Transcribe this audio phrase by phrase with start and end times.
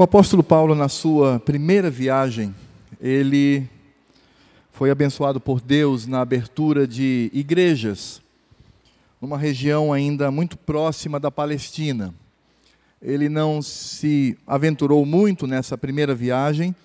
[0.00, 2.54] O apóstolo Paulo, na sua primeira viagem,
[3.00, 3.68] ele
[4.70, 8.22] foi abençoado por Deus na abertura de igrejas,
[9.20, 12.14] numa região ainda muito próxima da Palestina.
[13.02, 16.76] Ele não se aventurou muito nessa primeira viagem,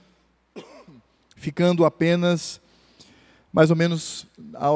[1.35, 2.59] ficando apenas
[3.53, 4.25] mais ou menos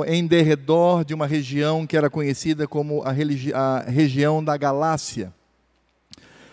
[0.05, 3.09] em derredor de uma região que era conhecida como a,
[3.55, 5.33] a região da Galácia,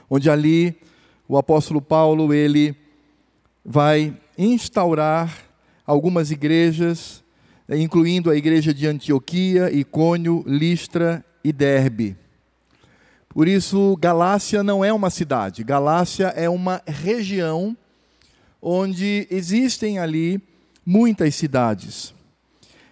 [0.08, 0.74] onde ali
[1.28, 2.76] o apóstolo Paulo ele
[3.64, 5.34] vai instaurar
[5.86, 7.24] algumas igrejas,
[7.68, 12.16] incluindo a igreja de Antioquia, Icônio, Listra e Derbe.
[13.28, 17.76] Por isso, Galácia não é uma cidade, Galácia é uma região
[18.60, 20.40] onde existem ali
[20.86, 22.14] muitas cidades.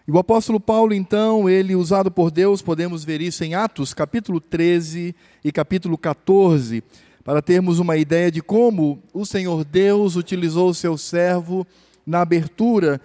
[0.06, 4.40] E o apóstolo Paulo, então, ele usado por Deus, podemos ver isso em Atos, capítulo
[4.40, 6.82] 13 e capítulo 14,
[7.24, 11.66] para termos uma ideia de como o Senhor Deus utilizou o seu servo
[12.06, 13.00] na abertura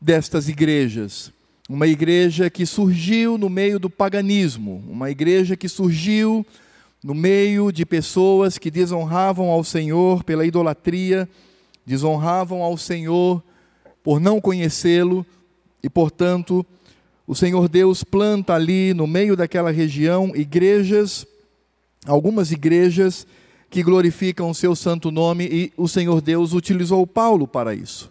[0.00, 1.30] destas igrejas.
[1.68, 6.44] Uma igreja que surgiu no meio do paganismo, uma igreja que surgiu
[7.02, 11.28] no meio de pessoas que desonravam ao Senhor pela idolatria,
[11.84, 13.42] desonravam ao Senhor
[14.02, 15.24] por não conhecê-lo
[15.82, 16.64] e, portanto,
[17.26, 21.26] o Senhor Deus planta ali no meio daquela região igrejas
[22.06, 23.26] algumas igrejas
[23.74, 28.08] que glorificam o seu santo nome e o Senhor Deus utilizou Paulo para isso.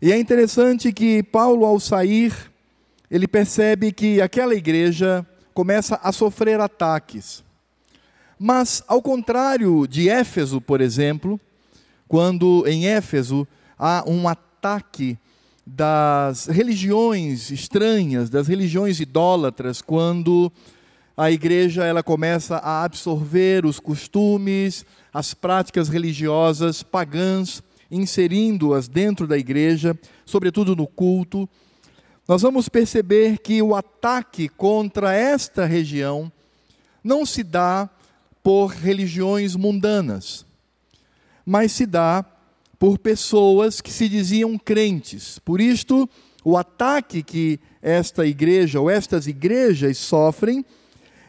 [0.00, 2.34] E é interessante que Paulo, ao sair,
[3.08, 7.44] ele percebe que aquela igreja começa a sofrer ataques.
[8.36, 11.40] Mas, ao contrário de Éfeso, por exemplo,
[12.08, 13.46] quando em Éfeso
[13.78, 15.16] há um ataque
[15.64, 20.50] das religiões estranhas, das religiões idólatras, quando
[21.22, 24.84] a igreja ela começa a absorver os costumes,
[25.14, 31.48] as práticas religiosas pagãs, inserindo-as dentro da igreja, sobretudo no culto.
[32.26, 36.30] Nós vamos perceber que o ataque contra esta região
[37.04, 37.88] não se dá
[38.42, 40.44] por religiões mundanas,
[41.46, 42.24] mas se dá
[42.80, 45.38] por pessoas que se diziam crentes.
[45.38, 46.10] Por isto,
[46.44, 50.64] o ataque que esta igreja ou estas igrejas sofrem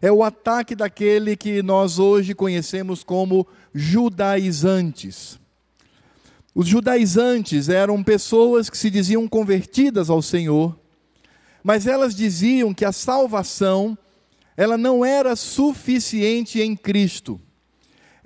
[0.04, 5.40] é o ataque daquele que nós hoje conhecemos como judaizantes.
[6.54, 10.78] Os judaizantes eram pessoas que se diziam convertidas ao Senhor,
[11.64, 13.98] mas elas diziam que a salvação
[14.58, 17.40] ela não era suficiente em Cristo.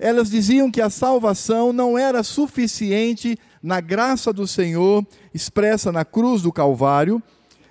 [0.00, 6.42] Elas diziam que a salvação não era suficiente na graça do Senhor expressa na cruz
[6.42, 7.22] do Calvário,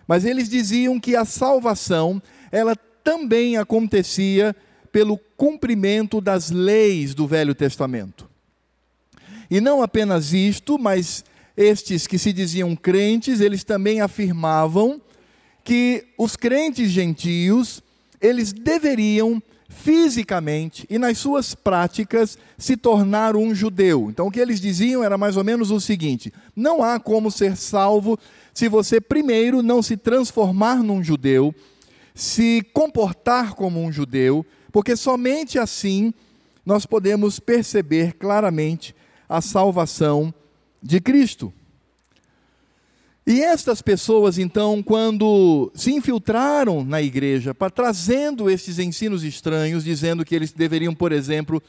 [0.08, 2.74] mas eles diziam que a salvação ela
[3.08, 4.54] também acontecia
[4.92, 8.30] pelo cumprimento das leis do Velho Testamento.
[9.50, 11.24] E não apenas isto, mas
[11.56, 15.02] estes que se diziam crentes, eles também afirmavam
[15.64, 17.82] que os crentes gentios,
[18.20, 24.10] eles deveriam fisicamente e nas suas práticas se tornar um judeu.
[24.10, 27.56] Então o que eles diziam era mais ou menos o seguinte: não há como ser
[27.56, 28.20] salvo
[28.54, 31.56] se você primeiro não se transformar num judeu
[32.18, 36.12] se comportar como um judeu, porque somente assim
[36.66, 38.96] nós podemos perceber claramente
[39.30, 40.34] a salvação
[40.82, 41.54] de Cristo.
[43.26, 50.26] E estas pessoas, então, quando se infiltraram na igreja, para, trazendo esses ensinos estranhos, dizendo
[50.26, 51.62] que eles deveriam, por exemplo,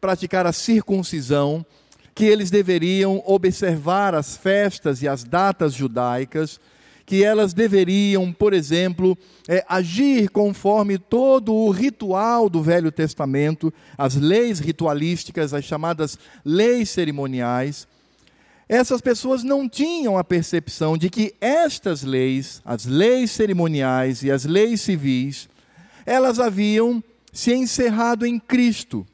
[0.00, 1.64] praticar a circuncisão,
[2.12, 6.58] que eles deveriam observar as festas e as datas judaicas,
[7.04, 9.16] que elas deveriam, por exemplo,
[9.48, 16.90] é, agir conforme todo o ritual do Velho Testamento, as leis ritualísticas, as chamadas leis
[16.90, 17.86] cerimoniais.
[18.68, 24.44] Essas pessoas não tinham a percepção de que estas leis, as leis cerimoniais e as
[24.44, 25.48] leis civis,
[26.06, 27.02] elas haviam
[27.32, 29.06] se encerrado em Cristo.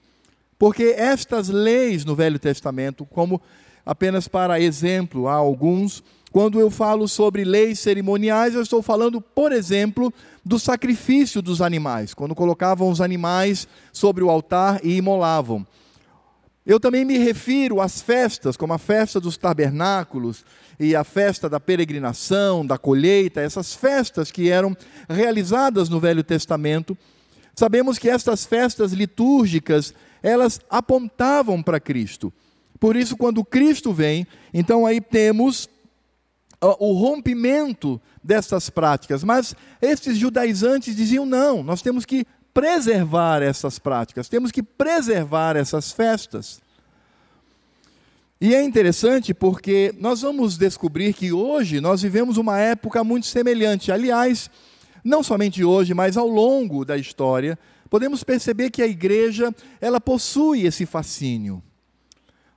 [0.58, 3.40] Porque estas leis no Velho Testamento, como
[3.86, 9.50] apenas para exemplo, há alguns quando eu falo sobre leis cerimoniais, eu estou falando, por
[9.52, 10.12] exemplo,
[10.44, 15.66] do sacrifício dos animais, quando colocavam os animais sobre o altar e imolavam.
[16.66, 20.44] Eu também me refiro às festas, como a festa dos tabernáculos
[20.78, 24.76] e a festa da peregrinação, da colheita, essas festas que eram
[25.08, 26.96] realizadas no Velho Testamento.
[27.54, 32.30] Sabemos que estas festas litúrgicas, elas apontavam para Cristo.
[32.78, 35.68] Por isso, quando Cristo vem, então aí temos
[36.60, 39.22] o rompimento dessas práticas.
[39.22, 45.92] Mas esses judaizantes diziam: não, nós temos que preservar essas práticas, temos que preservar essas
[45.92, 46.60] festas.
[48.40, 53.90] E é interessante porque nós vamos descobrir que hoje nós vivemos uma época muito semelhante.
[53.90, 54.48] Aliás,
[55.02, 57.58] não somente hoje, mas ao longo da história,
[57.90, 61.62] podemos perceber que a igreja, ela possui esse fascínio.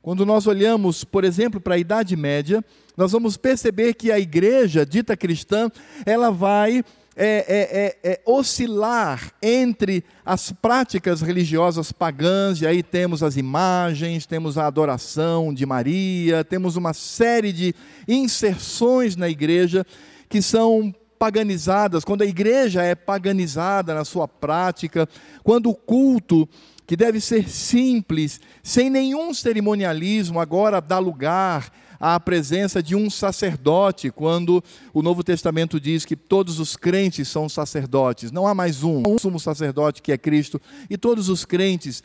[0.02, 2.66] Quando nós olhamos, por exemplo, para a Idade Média,
[2.98, 5.70] nós vamos perceber que a igreja dita cristã,
[6.06, 6.84] ela vai
[7.16, 14.26] é, é, é, é, oscilar entre as práticas religiosas pagãs, e aí temos as imagens,
[14.26, 17.76] temos a adoração de Maria, temos uma série de
[18.08, 19.86] inserções na igreja
[20.28, 25.08] que são paganizadas, quando a igreja é paganizada na sua prática,
[25.44, 26.50] quando o culto,
[26.92, 31.72] que deve ser simples, sem nenhum cerimonialismo, agora dá lugar
[32.02, 37.48] à presença de um sacerdote, quando o Novo Testamento diz que todos os crentes são
[37.48, 38.32] sacerdotes.
[38.32, 40.60] Não há mais um, um sumo sacerdote que é Cristo,
[40.90, 42.04] e todos os crentes,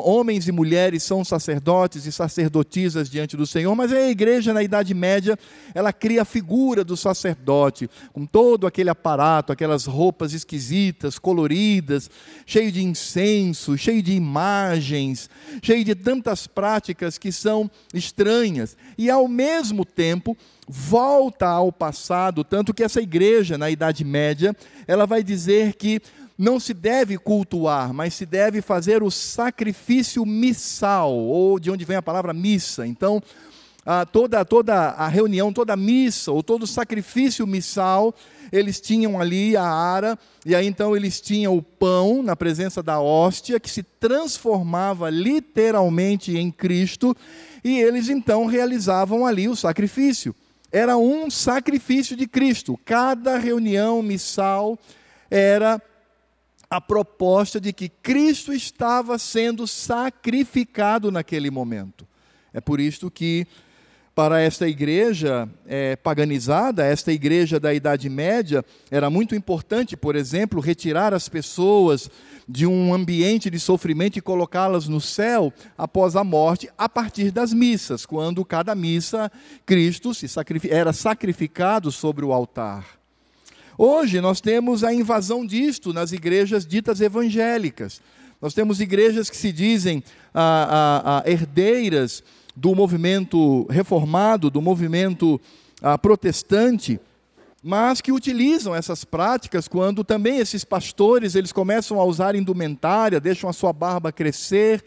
[0.00, 4.92] homens e mulheres, são sacerdotes e sacerdotisas diante do Senhor, mas a igreja na Idade
[4.92, 5.38] Média,
[5.72, 12.10] ela cria a figura do sacerdote, com todo aquele aparato, aquelas roupas esquisitas, coloridas,
[12.44, 15.30] cheio de incenso, cheio de imagens,
[15.62, 18.76] cheio de tantas práticas que são estranhas.
[18.98, 20.36] E ao mesmo tempo
[20.68, 24.54] volta ao passado, tanto que essa igreja na Idade Média,
[24.86, 26.00] ela vai dizer que
[26.38, 31.96] não se deve cultuar, mas se deve fazer o sacrifício missal, ou de onde vem
[31.96, 32.86] a palavra missa.
[32.86, 33.22] Então,
[33.84, 38.14] a, toda, toda a reunião, toda a missa, ou todo o sacrifício missal,
[38.52, 43.00] eles tinham ali a ara, e aí então eles tinham o pão na presença da
[43.00, 47.16] hóstia, que se transformava literalmente em Cristo,
[47.62, 50.34] e eles então realizavam ali o sacrifício.
[50.72, 52.78] Era um sacrifício de Cristo.
[52.84, 54.78] Cada reunião missal
[55.30, 55.82] era
[56.68, 62.06] a proposta de que Cristo estava sendo sacrificado naquele momento.
[62.52, 63.46] É por isto que
[64.20, 70.60] para esta igreja é, paganizada, esta igreja da Idade Média, era muito importante, por exemplo,
[70.60, 72.10] retirar as pessoas
[72.46, 77.54] de um ambiente de sofrimento e colocá-las no céu após a morte, a partir das
[77.54, 79.32] missas, quando cada missa
[79.64, 80.12] Cristo
[80.68, 82.84] era sacrificado sobre o altar.
[83.78, 88.02] Hoje nós temos a invasão disto nas igrejas ditas evangélicas.
[88.38, 92.22] Nós temos igrejas que se dizem ah, ah, ah, herdeiras
[92.60, 95.40] do movimento reformado, do movimento
[95.80, 97.00] ah, protestante,
[97.62, 103.48] mas que utilizam essas práticas quando também esses pastores eles começam a usar indumentária, deixam
[103.48, 104.84] a sua barba crescer,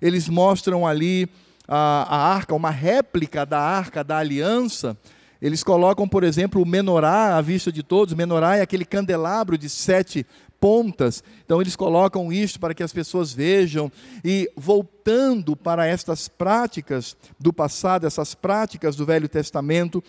[0.00, 1.28] eles mostram ali
[1.68, 4.96] a, a arca, uma réplica da arca da aliança.
[5.42, 8.14] Eles colocam, por exemplo, o menorá à vista de todos.
[8.14, 10.26] Menorá é aquele candelabro de sete
[10.60, 11.24] pontas.
[11.44, 13.90] Então eles colocam isto para que as pessoas vejam
[14.22, 20.04] e voltando para estas práticas do passado, essas práticas do Velho Testamento,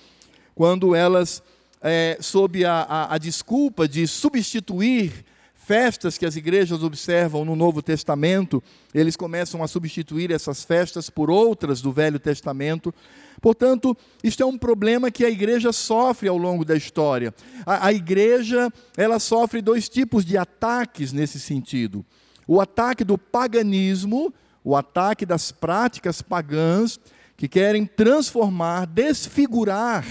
[0.53, 1.42] quando elas
[1.81, 5.25] é, sob a, a, a desculpa de substituir
[5.65, 8.61] festas que as igrejas observam no Novo Testamento,
[8.93, 12.93] eles começam a substituir essas festas por outras do Velho Testamento.
[13.39, 17.33] Portanto, isto é um problema que a igreja sofre ao longo da história.
[17.65, 22.05] A, a igreja, ela sofre dois tipos de ataques nesse sentido.
[22.47, 26.99] O ataque do paganismo, o ataque das práticas pagãs
[27.37, 30.06] que querem transformar, desfigurar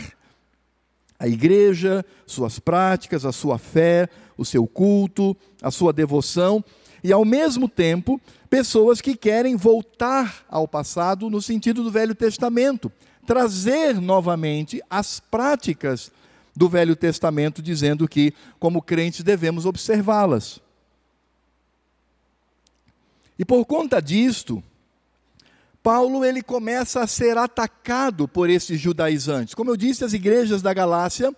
[1.20, 4.08] a igreja, suas práticas, a sua fé,
[4.40, 6.64] o seu culto, a sua devoção,
[7.04, 8.18] e ao mesmo tempo,
[8.48, 12.90] pessoas que querem voltar ao passado no sentido do Velho Testamento,
[13.26, 16.10] trazer novamente as práticas
[16.56, 20.58] do Velho Testamento, dizendo que, como crentes, devemos observá-las.
[23.38, 24.62] E por conta disto,
[25.82, 29.54] Paulo ele começa a ser atacado por esses judaizantes.
[29.54, 31.30] Como eu disse, as igrejas da Galácia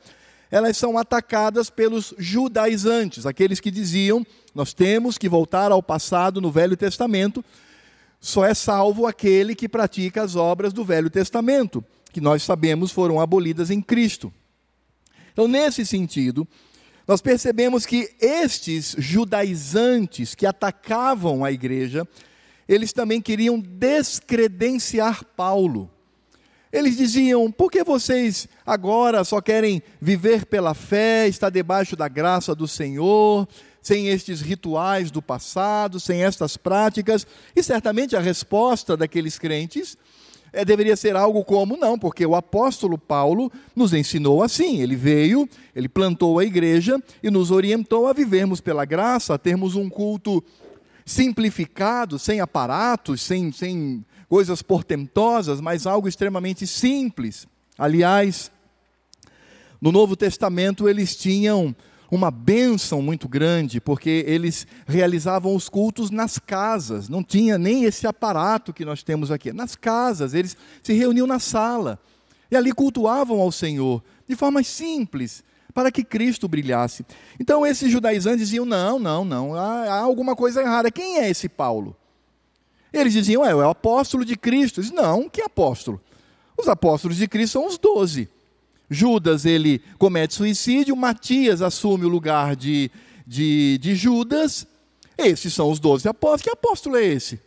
[0.52, 6.52] elas são atacadas pelos judaizantes, aqueles que diziam: nós temos que voltar ao passado no
[6.52, 7.42] Velho Testamento,
[8.20, 11.82] só é salvo aquele que pratica as obras do Velho Testamento,
[12.12, 14.30] que nós sabemos foram abolidas em Cristo.
[15.32, 16.46] Então, nesse sentido,
[17.08, 22.06] nós percebemos que estes judaizantes que atacavam a igreja,
[22.68, 25.90] eles também queriam descredenciar Paulo.
[26.72, 32.54] Eles diziam: por que vocês agora só querem viver pela fé, estar debaixo da graça
[32.54, 33.46] do Senhor,
[33.82, 37.26] sem estes rituais do passado, sem estas práticas?
[37.54, 39.98] E certamente a resposta daqueles crentes
[40.50, 44.80] é, deveria ser algo como: não, porque o apóstolo Paulo nos ensinou assim.
[44.80, 49.74] Ele veio, ele plantou a igreja e nos orientou a vivermos pela graça, a termos
[49.74, 50.42] um culto
[51.04, 57.46] simplificado, sem aparatos, sem, sem coisas portentosas, mas algo extremamente simples.
[57.76, 58.50] Aliás,
[59.78, 61.76] no Novo Testamento eles tinham
[62.10, 68.06] uma bênção muito grande, porque eles realizavam os cultos nas casas, não tinha nem esse
[68.06, 69.52] aparato que nós temos aqui.
[69.52, 71.98] Nas casas, eles se reuniam na sala
[72.50, 77.04] e ali cultuavam ao Senhor de forma simples, para que Cristo brilhasse.
[77.38, 80.90] Então esses judaizantes diziam: não, não, não, há, há alguma coisa errada.
[80.90, 81.94] Quem é esse Paulo?
[82.92, 84.80] Eles diziam: é, é o apóstolo de Cristo.
[84.80, 86.00] Eles, não, que apóstolo?
[86.56, 88.28] Os apóstolos de Cristo são os doze.
[88.90, 92.90] Judas ele comete suicídio, Matias assume o lugar de,
[93.26, 94.66] de, de Judas.
[95.16, 96.42] Esses são os doze apóstolos.
[96.42, 97.40] Que apóstolo é esse?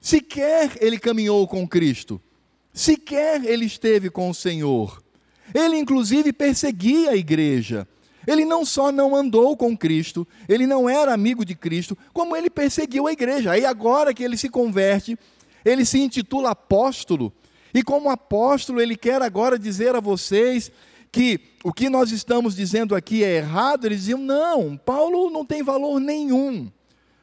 [0.00, 2.20] Sequer ele caminhou com Cristo,
[2.72, 5.02] sequer ele esteve com o Senhor.
[5.54, 7.86] Ele, inclusive, perseguia a igreja.
[8.28, 12.50] Ele não só não andou com Cristo, ele não era amigo de Cristo, como ele
[12.50, 13.52] perseguiu a igreja.
[13.52, 15.18] Aí, agora que ele se converte,
[15.64, 17.32] ele se intitula apóstolo.
[17.72, 20.70] E, como apóstolo, ele quer agora dizer a vocês
[21.10, 23.86] que o que nós estamos dizendo aqui é errado.
[23.86, 26.70] Eles diziam: não, Paulo não tem valor nenhum.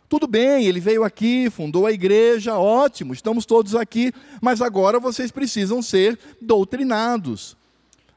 [0.10, 5.32] Tudo bem, ele veio aqui, fundou a igreja, ótimo, estamos todos aqui, mas agora vocês
[5.32, 7.56] precisam ser doutrinados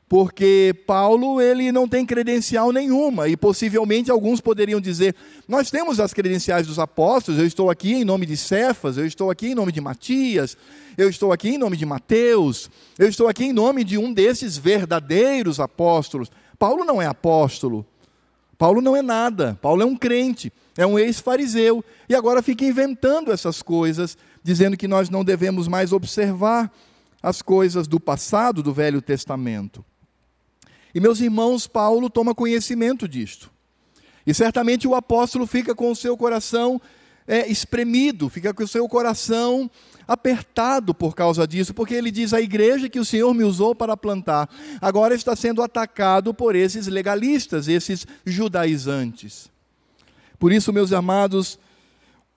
[0.09, 5.15] porque Paulo ele não tem credencial nenhuma e possivelmente alguns poderiam dizer:
[5.47, 7.39] nós temos as credenciais dos apóstolos.
[7.39, 10.57] Eu estou aqui em nome de Cefas, eu estou aqui em nome de Matias,
[10.97, 14.57] eu estou aqui em nome de Mateus, eu estou aqui em nome de um desses
[14.57, 16.31] verdadeiros apóstolos.
[16.59, 17.85] Paulo não é apóstolo.
[18.57, 19.57] Paulo não é nada.
[19.61, 24.89] Paulo é um crente, é um ex-fariseu e agora fica inventando essas coisas, dizendo que
[24.89, 26.73] nós não devemos mais observar
[27.23, 29.85] as coisas do passado do Velho Testamento.
[30.95, 33.51] E meus irmãos, Paulo toma conhecimento disto.
[34.27, 36.81] E certamente o apóstolo fica com o seu coração
[37.27, 39.71] é, espremido, fica com o seu coração
[40.07, 43.97] apertado por causa disso, porque ele diz: a igreja que o Senhor me usou para
[43.97, 44.49] plantar,
[44.81, 49.51] agora está sendo atacado por esses legalistas, esses judaizantes.
[50.39, 51.59] Por isso, meus amados,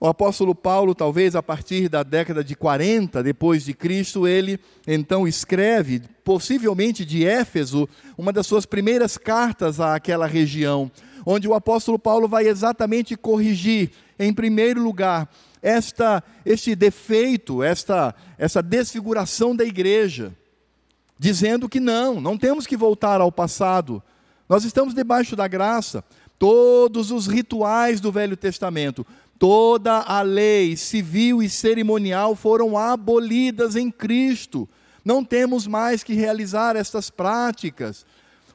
[0.02, 5.28] o apóstolo Paulo, talvez a partir da década de 40 depois de Cristo, ele então
[5.28, 10.90] escreve, possivelmente de Éfeso, uma das suas primeiras cartas àquela região,
[11.24, 15.32] onde o apóstolo Paulo vai exatamente corrigir, em primeiro lugar,
[15.62, 20.32] esta este defeito, esta essa desfiguração da igreja,
[21.16, 24.02] dizendo que não, não temos que voltar ao passado.
[24.48, 26.02] Nós estamos debaixo da graça.
[26.40, 29.06] Todos os rituais do Velho Testamento,
[29.42, 34.68] Toda a lei civil e cerimonial foram abolidas em Cristo.
[35.04, 38.06] Não temos mais que realizar estas práticas.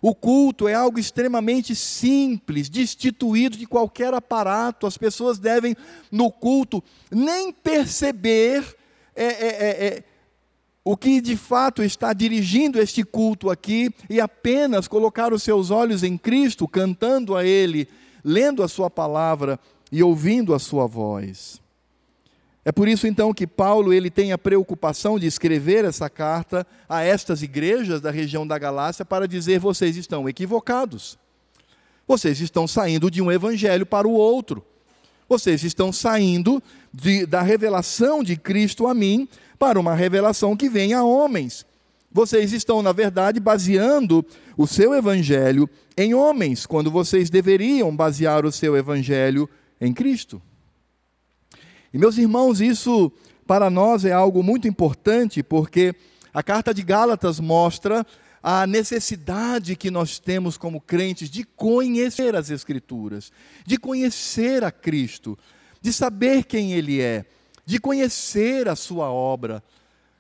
[0.02, 4.88] O culto é algo extremamente simples, destituído de qualquer aparato.
[4.88, 5.76] As pessoas devem,
[6.10, 8.64] no culto, nem perceber
[9.14, 10.04] é, é, é, é
[10.86, 16.02] o que de fato está dirigindo este culto aqui e apenas colocar os seus olhos
[16.02, 17.90] em Cristo, cantando a Ele,
[18.24, 19.60] lendo a Sua palavra
[19.92, 21.62] e ouvindo a sua voz.
[22.68, 27.02] É por isso então que Paulo ele tem a preocupação de escrever essa carta a
[27.02, 31.18] estas igrejas da região da Galácia para dizer vocês estão equivocados.
[32.06, 34.66] Vocês estão saindo de um evangelho para o outro.
[35.30, 36.62] Vocês estão saindo
[36.94, 41.66] de, da revelação de Cristo a mim para uma revelação que vem a homens.
[42.12, 44.26] Vocês estão, na verdade, baseando
[44.58, 50.42] o seu evangelho em homens, quando vocês deveriam basear o seu evangelho em Cristo.
[51.94, 53.12] E meus irmãos, isso
[53.46, 55.96] para nós é algo muito importante, porque
[56.34, 58.06] a carta de Gálatas mostra
[58.44, 63.32] a necessidade que nós temos como crentes de conhecer as Escrituras,
[63.66, 65.38] de conhecer a Cristo,
[65.82, 67.26] de saber quem Ele é,
[67.66, 69.64] de conhecer a Sua obra.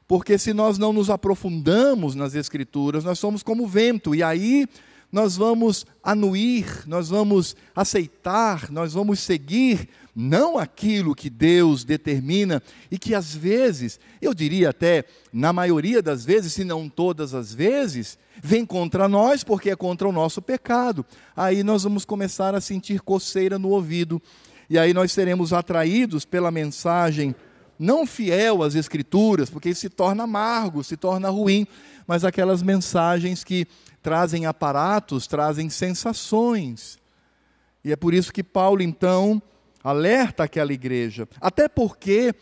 [0.07, 4.67] Porque se nós não nos aprofundamos nas Escrituras, nós somos como vento, e aí
[5.11, 12.97] nós vamos anuir, nós vamos aceitar, nós vamos seguir não aquilo que Deus determina e
[12.97, 18.17] que às vezes, eu diria até na maioria das vezes, se não todas as vezes,
[18.41, 21.05] vem contra nós porque é contra o nosso pecado.
[21.35, 24.21] Aí nós vamos começar a sentir coceira no ouvido
[24.69, 27.33] e aí nós seremos atraídos pela mensagem
[27.79, 31.67] não fiel às Escrituras, porque isso se torna amargo, se torna ruim,
[32.07, 33.67] mas aquelas mensagens que
[34.01, 36.97] trazem aparatos, trazem sensações.
[37.83, 39.41] E é por isso que Paulo, então,
[39.83, 41.27] alerta aquela igreja.
[41.39, 42.33] Até porque,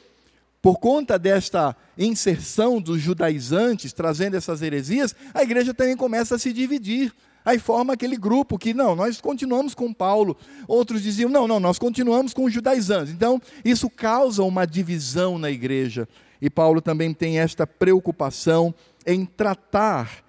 [0.62, 6.52] por conta desta inserção dos judaizantes, trazendo essas heresias, a igreja também começa a se
[6.52, 7.14] dividir.
[7.46, 10.36] Aí forma aquele grupo que, não, nós continuamos com Paulo.
[10.68, 13.14] Outros diziam, não, não, nós continuamos com os judaizantes.
[13.14, 16.10] Então, isso causa uma divisão na igreja.
[16.42, 18.74] E Paulo também tem esta preocupação
[19.06, 20.25] em tratar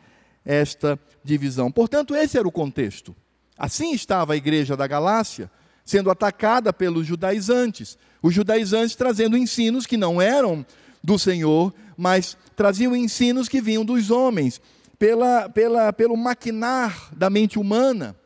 [0.46, 1.70] esta divisão.
[1.70, 3.14] Portanto, esse era o contexto.
[3.58, 5.50] Assim estava a igreja da Galácia,
[5.84, 7.98] sendo atacada pelos judaizantes.
[8.22, 10.64] Os judaizantes trazendo ensinos que não eram
[11.02, 14.60] do Senhor, mas traziam ensinos que vinham dos homens,
[14.98, 18.16] pela, pela, pelo maquinar da mente humana.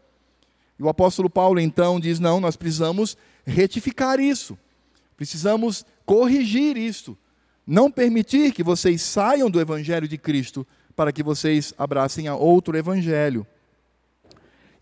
[0.78, 4.58] E o apóstolo Paulo então diz: não, nós precisamos retificar isso,
[5.16, 7.16] precisamos corrigir isso,
[7.66, 10.66] não permitir que vocês saiam do evangelho de Cristo
[11.00, 13.46] para que vocês abracem a outro evangelho.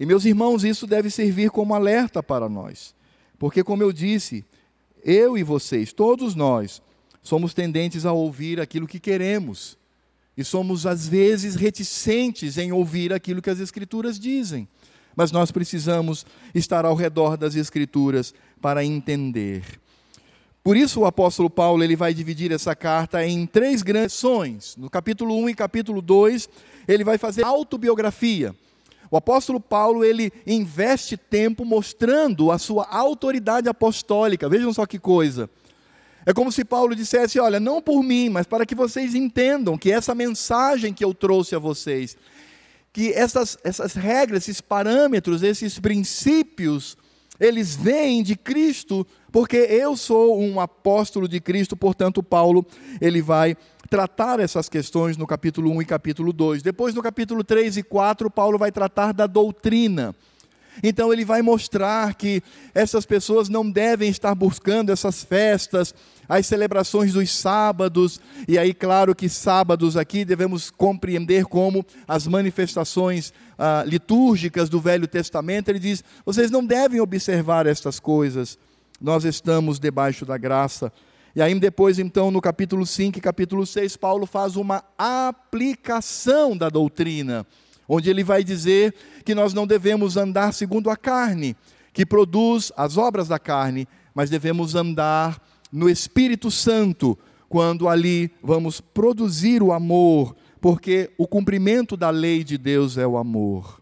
[0.00, 2.92] E meus irmãos, isso deve servir como alerta para nós,
[3.38, 4.44] porque, como eu disse,
[5.04, 6.82] eu e vocês, todos nós,
[7.22, 9.78] somos tendentes a ouvir aquilo que queremos
[10.36, 14.66] e somos, às vezes, reticentes em ouvir aquilo que as Escrituras dizem
[15.14, 19.64] mas nós precisamos estar ao redor das Escrituras para entender.
[20.62, 24.76] Por isso o apóstolo Paulo ele vai dividir essa carta em três grandes sessões.
[24.76, 26.48] No capítulo 1 e capítulo 2,
[26.86, 28.54] ele vai fazer autobiografia.
[29.10, 34.48] O apóstolo Paulo ele investe tempo mostrando a sua autoridade apostólica.
[34.48, 35.48] Vejam só que coisa.
[36.26, 39.90] É como se Paulo dissesse: Olha, não por mim, mas para que vocês entendam que
[39.90, 42.18] essa mensagem que eu trouxe a vocês,
[42.92, 46.98] que essas, essas regras, esses parâmetros, esses princípios,
[47.40, 52.66] eles vêm de Cristo, porque eu sou um apóstolo de Cristo, portanto, Paulo,
[53.00, 53.56] ele vai
[53.90, 56.62] tratar essas questões no capítulo 1 e capítulo 2.
[56.62, 60.14] Depois, no capítulo 3 e 4, Paulo vai tratar da doutrina.
[60.82, 62.42] Então ele vai mostrar que
[62.74, 65.94] essas pessoas não devem estar buscando essas festas,
[66.28, 73.32] as celebrações dos sábados, e aí, claro que sábados aqui devemos compreender como as manifestações
[73.58, 75.68] ah, litúrgicas do Velho Testamento.
[75.68, 78.58] Ele diz: vocês não devem observar estas coisas,
[79.00, 80.92] nós estamos debaixo da graça.
[81.34, 86.68] E aí, depois, então, no capítulo 5 e capítulo 6, Paulo faz uma aplicação da
[86.68, 87.46] doutrina
[87.88, 91.56] onde ele vai dizer que nós não devemos andar segundo a carne,
[91.92, 98.78] que produz as obras da carne, mas devemos andar no Espírito Santo, quando ali vamos
[98.80, 103.77] produzir o amor, porque o cumprimento da lei de Deus é o amor.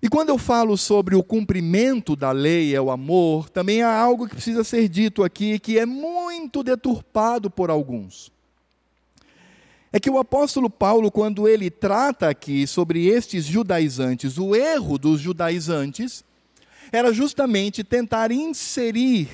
[0.00, 4.28] E quando eu falo sobre o cumprimento da lei é o amor, também há algo
[4.28, 8.30] que precisa ser dito aqui que é muito deturpado por alguns.
[9.92, 15.20] É que o apóstolo Paulo, quando ele trata aqui sobre estes judaizantes, o erro dos
[15.20, 16.22] judaizantes
[16.92, 19.28] era justamente tentar inserir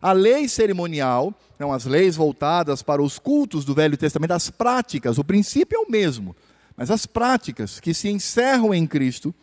[0.00, 5.18] a lei cerimonial, não as leis voltadas para os cultos do Velho Testamento, as práticas,
[5.18, 6.34] o princípio é o mesmo,
[6.76, 9.34] mas as práticas que se encerram em Cristo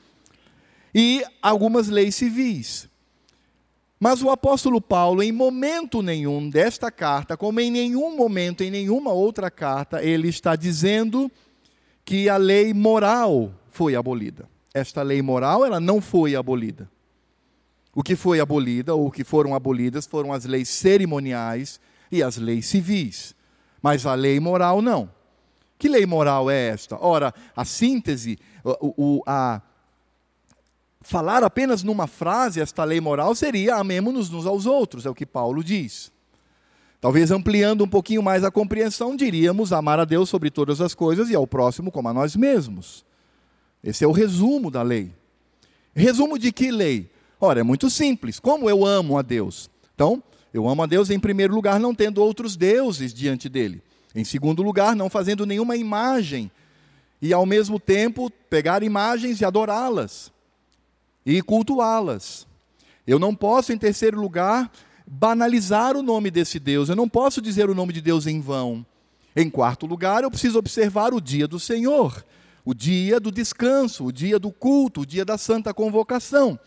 [0.93, 2.89] e algumas leis civis.
[3.99, 9.13] Mas o apóstolo Paulo, em momento nenhum desta carta, como em nenhum momento, em nenhuma
[9.13, 11.31] outra carta, ele está dizendo
[12.03, 14.49] que a lei moral foi abolida.
[14.73, 16.89] Esta lei moral, ela não foi abolida.
[17.95, 21.79] O que foi abolida, ou o que foram abolidas, foram as leis cerimoniais
[22.11, 23.33] e as leis civis.
[23.81, 25.09] Mas a lei moral não.
[25.77, 26.97] Que lei moral é esta?
[26.99, 29.61] Ora, a síntese, o, o, a,
[31.03, 35.25] falar apenas numa frase esta lei moral seria amemos-nos uns aos outros, é o que
[35.25, 36.11] Paulo diz.
[36.99, 41.29] Talvez ampliando um pouquinho mais a compreensão, diríamos amar a Deus sobre todas as coisas
[41.29, 43.05] e ao próximo como a nós mesmos.
[43.83, 45.11] Esse é o resumo da lei.
[45.93, 47.11] Resumo de que lei?
[47.39, 48.39] Ora, é muito simples.
[48.39, 49.69] Como eu amo a Deus?
[49.93, 53.83] Então, eu amo a Deus em primeiro lugar, não tendo outros deuses diante dele.
[54.15, 56.49] Em segundo lugar, não fazendo nenhuma imagem.
[57.21, 60.31] E ao mesmo tempo, pegar imagens e adorá-las
[61.25, 62.47] e cultuá-las.
[63.05, 64.71] Eu não posso, em terceiro lugar,
[65.05, 66.89] banalizar o nome desse Deus.
[66.89, 68.85] Eu não posso dizer o nome de Deus em vão.
[69.35, 72.23] Em quarto lugar, eu preciso observar o dia do Senhor,
[72.63, 76.59] o dia do descanso, o dia do culto, o dia da santa convocação.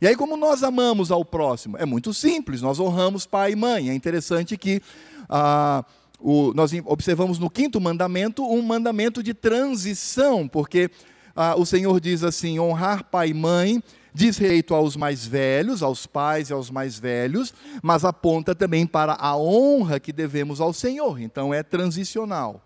[0.00, 1.76] E aí, como nós amamos ao próximo?
[1.78, 3.88] É muito simples, nós honramos pai e mãe.
[3.88, 4.82] É interessante que
[5.28, 5.84] ah,
[6.18, 10.90] o, nós observamos no quinto mandamento um mandamento de transição, porque
[11.34, 13.82] ah, o Senhor diz assim: honrar pai e mãe
[14.14, 19.14] diz respeito aos mais velhos, aos pais e aos mais velhos, mas aponta também para
[19.14, 21.20] a honra que devemos ao Senhor.
[21.20, 22.62] Então é transicional.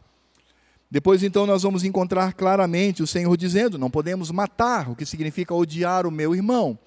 [0.91, 5.55] Depois então nós vamos encontrar claramente o Senhor dizendo: não podemos matar, o que significa
[5.55, 6.79] odiar o meu irmão.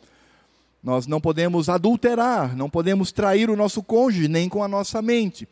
[0.81, 5.47] Nós não podemos adulterar, não podemos trair o nosso cônjuge nem com a nossa mente.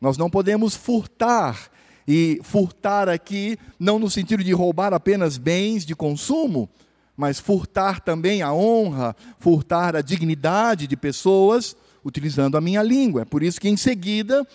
[0.00, 1.70] Nós não podemos furtar,
[2.06, 6.68] e furtar aqui, não no sentido de roubar apenas bens de consumo,
[7.16, 13.22] mas furtar também a honra, furtar a dignidade de pessoas, utilizando a minha língua.
[13.22, 14.46] É por isso que em seguida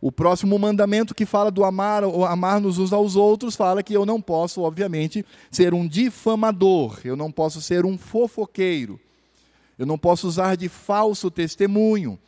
[0.00, 4.20] o próximo mandamento que fala do amar, amar-nos uns aos outros, fala que eu não
[4.20, 8.98] posso, obviamente, ser um difamador, eu não posso ser um fofoqueiro,
[9.78, 12.18] eu não posso usar de falso testemunho.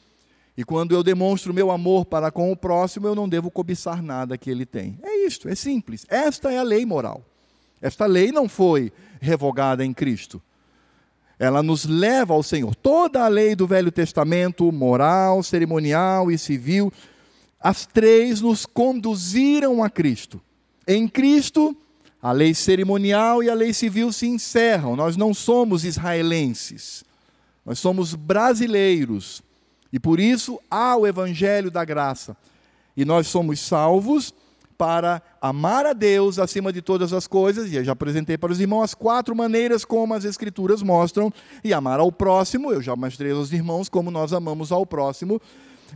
[0.56, 4.36] E quando eu demonstro meu amor para com o próximo, eu não devo cobiçar nada
[4.36, 4.98] que ele tem.
[5.02, 6.04] É isto, é simples.
[6.08, 7.24] Esta é a lei moral.
[7.80, 10.42] Esta lei não foi revogada em Cristo.
[11.38, 12.74] Ela nos leva ao Senhor.
[12.74, 16.92] Toda a lei do Velho Testamento, moral, cerimonial e civil,
[17.58, 20.40] as três nos conduziram a Cristo.
[20.86, 21.76] Em Cristo,
[22.20, 24.94] a lei cerimonial e a lei civil se encerram.
[24.94, 27.04] Nós não somos israelenses,
[27.64, 29.42] nós somos brasileiros.
[29.92, 32.36] E por isso há o Evangelho da graça.
[32.96, 34.34] E nós somos salvos
[34.76, 38.58] para amar a Deus acima de todas as coisas, e eu já apresentei para os
[38.58, 43.30] irmãos as quatro maneiras como as Escrituras mostram, e amar ao próximo, eu já mostrei
[43.30, 45.40] aos irmãos como nós amamos ao próximo,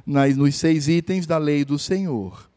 [0.06, 2.48] nas, nos seis itens da lei do Senhor.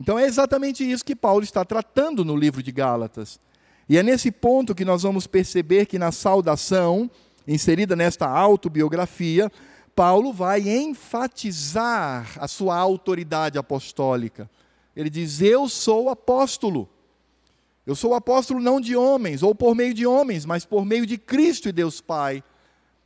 [0.00, 3.40] Então é exatamente isso que Paulo está tratando no livro de Gálatas.
[3.88, 7.10] E é nesse ponto que nós vamos perceber que na saudação,
[7.46, 9.50] inserida nesta autobiografia,
[9.94, 14.50] Paulo vai enfatizar a sua autoridade apostólica.
[14.94, 16.88] Ele diz: Eu sou apóstolo.
[17.86, 21.18] Eu sou apóstolo não de homens, ou por meio de homens, mas por meio de
[21.18, 22.42] Cristo e Deus Pai.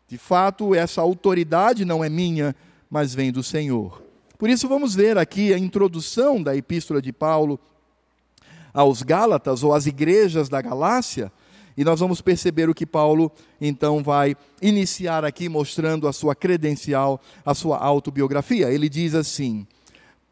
[0.08, 2.54] De fato, essa autoridade não é minha,
[2.90, 4.02] mas vem do Senhor.
[4.36, 7.58] Por isso, vamos ver aqui a introdução da epístola de Paulo
[8.72, 11.32] aos Gálatas, ou às igrejas da Galácia,
[11.76, 17.20] e nós vamos perceber o que Paulo então vai iniciar aqui, mostrando a sua credencial,
[17.44, 18.70] a sua autobiografia.
[18.70, 19.66] Ele diz assim: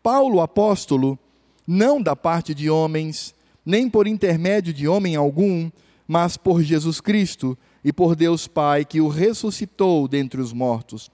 [0.03, 1.19] Paulo, apóstolo,
[1.67, 5.71] não da parte de homens, nem por intermédio de homem algum,
[6.07, 11.11] mas por Jesus Cristo e por Deus Pai, que o ressuscitou dentre os mortos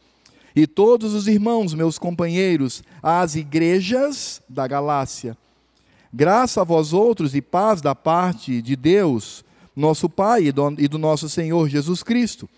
[0.61, 5.37] e todos os irmãos, meus companheiros, às igrejas da Galácia.
[6.12, 9.45] Graça a vós outros e paz da parte de Deus,
[9.79, 12.49] nosso Pai e do nosso Senhor Jesus Cristo,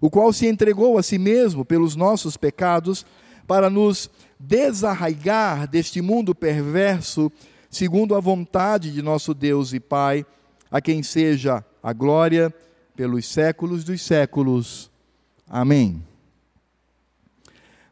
[0.00, 3.04] o qual se entregou a si mesmo pelos nossos pecados,
[3.46, 7.32] para nos desarraigar deste mundo perverso,
[7.68, 10.24] segundo a vontade de nosso Deus e Pai,
[10.70, 12.54] a quem seja a glória
[12.94, 14.90] pelos séculos dos séculos.
[15.48, 16.02] Amém.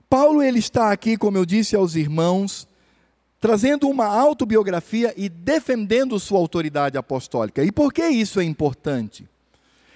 [0.09, 2.66] Paulo ele está aqui, como eu disse aos irmãos,
[3.47, 7.63] trazendo uma autobiografia e defendendo sua autoridade apostólica.
[7.63, 9.25] E por que isso é importante?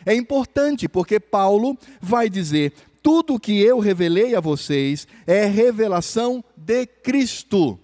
[0.07, 6.45] É importante porque Paulo vai dizer: tudo o que eu revelei a vocês é revelação
[6.57, 7.77] de Cristo.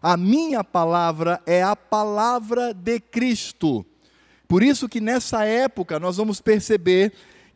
[0.00, 3.84] A minha palavra é a palavra de Cristo.
[4.48, 7.12] Por isso que nessa época nós vamos perceber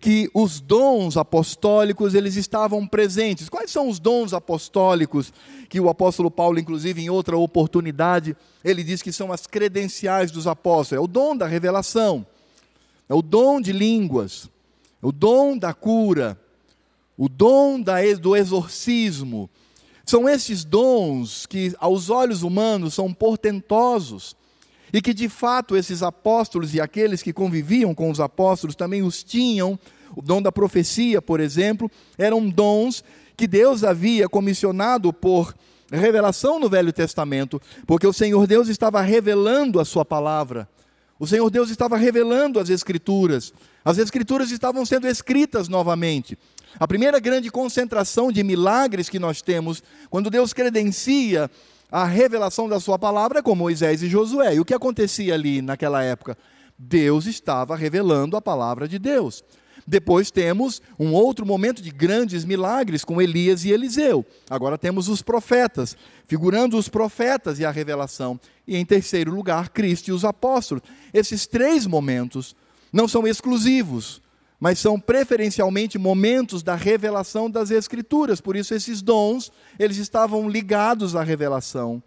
[0.06, 3.48] que os dons apostólicos eles estavam presentes.
[3.48, 5.32] Quais são os dons apostólicos
[5.68, 10.46] que o apóstolo Paulo, inclusive em outra oportunidade, ele diz que são as credenciais dos
[10.46, 11.02] apóstolos?
[11.02, 12.24] É o dom da revelação,
[13.08, 14.48] é o dom de línguas,
[15.02, 16.40] é o dom da cura,
[17.18, 19.50] o dom da, do exorcismo.
[20.06, 24.36] São esses dons que aos olhos humanos são portentosos
[24.92, 29.24] e que de fato esses apóstolos e aqueles que conviviam com os apóstolos também os
[29.24, 29.76] tinham.
[30.16, 33.04] O dom da profecia, por exemplo, eram dons
[33.36, 35.54] que Deus havia comissionado por
[35.92, 40.66] revelação no Velho Testamento, porque o Senhor Deus estava revelando a sua palavra.
[41.18, 43.52] O Senhor Deus estava revelando as Escrituras.
[43.84, 46.36] As Escrituras estavam sendo escritas novamente.
[46.80, 51.50] A primeira grande concentração de milagres que nós temos, quando Deus credencia
[51.90, 54.54] a revelação da sua palavra com Moisés e Josué.
[54.54, 56.36] E o que acontecia ali naquela época?
[56.78, 59.42] Deus estava revelando a palavra de Deus.
[59.86, 64.26] Depois temos um outro momento de grandes milagres com Elias e Eliseu.
[64.50, 65.96] Agora temos os profetas,
[66.26, 68.40] figurando os profetas e a revelação.
[68.66, 70.82] E em terceiro lugar, Cristo e os apóstolos.
[71.14, 72.56] Esses três momentos
[72.92, 74.20] não são exclusivos
[74.58, 78.40] mas são preferencialmente momentos da revelação das escrituras.
[78.40, 82.02] Por isso esses dons, eles estavam ligados à revelação.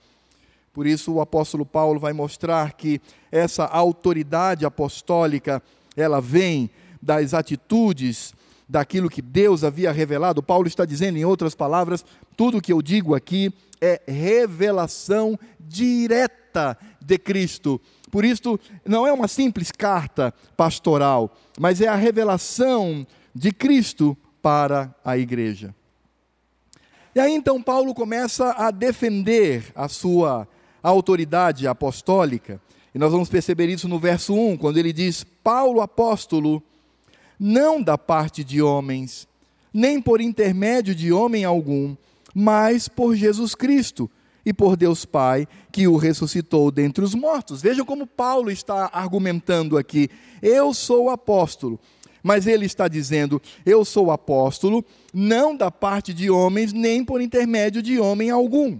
[0.73, 5.61] Por isso o apóstolo Paulo vai mostrar que essa autoridade apostólica,
[5.95, 6.69] ela vem
[7.01, 8.33] das atitudes
[8.67, 10.43] daquilo que Deus havia revelado.
[10.43, 12.05] Paulo está dizendo em outras palavras,
[12.37, 19.13] tudo o que eu digo aqui é revelação direta de Cristo por isso, não é
[19.13, 25.75] uma simples carta pastoral, mas é a revelação de Cristo para a igreja.
[27.13, 30.47] E aí então Paulo começa a defender a sua
[30.81, 32.61] autoridade apostólica.
[32.93, 36.63] E nós vamos perceber isso no verso 1, quando ele diz: Paulo apóstolo,
[37.39, 39.27] não da parte de homens,
[39.73, 41.95] nem por intermédio de homem algum,
[42.33, 44.09] mas por Jesus Cristo
[44.45, 47.61] e por Deus Pai, que o ressuscitou dentre os mortos.
[47.61, 50.09] Vejam como Paulo está argumentando aqui.
[50.41, 51.79] Eu sou apóstolo,
[52.23, 57.81] mas ele está dizendo: Eu sou apóstolo, não da parte de homens, nem por intermédio
[57.81, 58.79] de homem algum.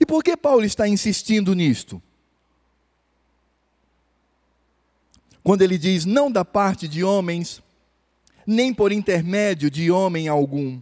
[0.00, 2.00] E por que Paulo está insistindo nisto?
[5.48, 7.62] Quando ele diz: Não da parte de homens,
[8.46, 10.78] nem por intermédio de homem algum.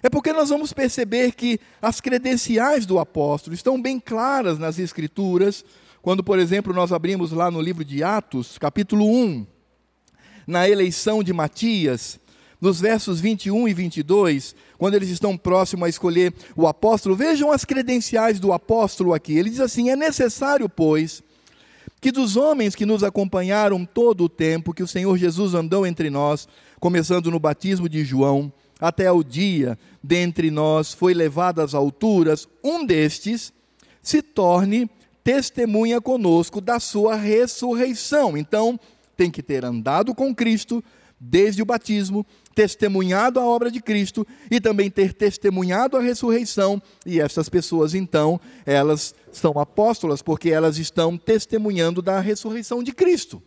[0.00, 5.64] É porque nós vamos perceber que as credenciais do apóstolo estão bem claras nas Escrituras,
[6.00, 9.44] quando, por exemplo, nós abrimos lá no livro de Atos, capítulo 1,
[10.46, 12.20] na eleição de Matias,
[12.60, 17.64] nos versos 21 e 22, quando eles estão próximos a escolher o apóstolo, vejam as
[17.64, 19.36] credenciais do apóstolo aqui.
[19.36, 21.20] Ele diz assim: É necessário, pois,
[22.00, 26.10] que dos homens que nos acompanharam todo o tempo que o Senhor Jesus andou entre
[26.10, 32.48] nós, começando no batismo de João, até o dia dentre nós foi levado às alturas,
[32.62, 33.52] um destes
[34.02, 34.88] se torne
[35.24, 38.36] testemunha conosco da sua ressurreição.
[38.36, 38.78] Então,
[39.16, 40.82] tem que ter andado com Cristo
[41.20, 42.24] desde o batismo,
[42.58, 46.82] testemunhado a obra de Cristo e também ter testemunhado a ressurreição.
[47.06, 53.40] E essas pessoas, então, elas são apóstolas porque elas estão testemunhando da ressurreição de Cristo.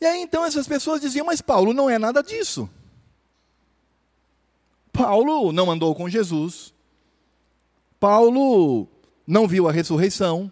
[0.00, 2.70] E aí então essas pessoas diziam: Mas Paulo não é nada disso.
[4.90, 6.72] Paulo não andou com Jesus.
[8.00, 8.88] Paulo
[9.26, 10.50] não viu a ressurreição.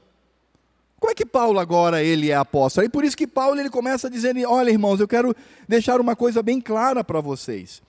[1.07, 2.85] Como é que Paulo agora ele é apóstolo?
[2.85, 5.37] E por isso que Paulo ele começa dizendo: Olha, irmãos, eu quero
[5.69, 7.81] deixar uma coisa bem clara para vocês.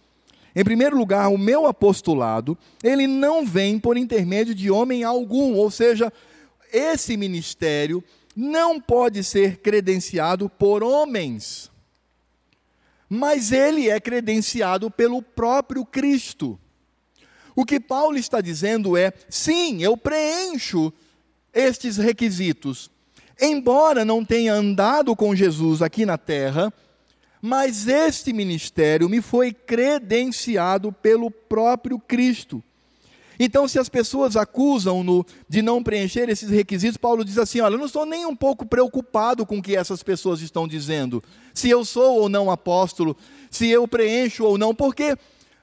[0.56, 5.72] Em primeiro lugar, o meu apostolado, ele não vem por intermédio de homem algum, ou
[5.72, 6.14] seja,
[6.72, 8.04] esse ministério
[8.36, 11.72] não pode ser credenciado por homens,
[13.10, 16.60] mas ele é credenciado pelo próprio Cristo.
[17.56, 20.94] O que Paulo está dizendo é: sim, eu preencho
[21.52, 22.92] estes requisitos,
[23.39, 26.73] embora não tenha andado com Jesus aqui na terra,
[27.41, 32.63] mas este ministério me foi credenciado pelo próprio Cristo.
[33.39, 37.78] Então, se as pessoas acusam-no de não preencher esses requisitos, Paulo diz assim: Olha, eu
[37.78, 41.23] não estou nem um pouco preocupado com o que essas pessoas estão dizendo,
[41.54, 43.15] se eu sou ou não apóstolo,
[43.52, 45.15] se eu preencho ou não, porque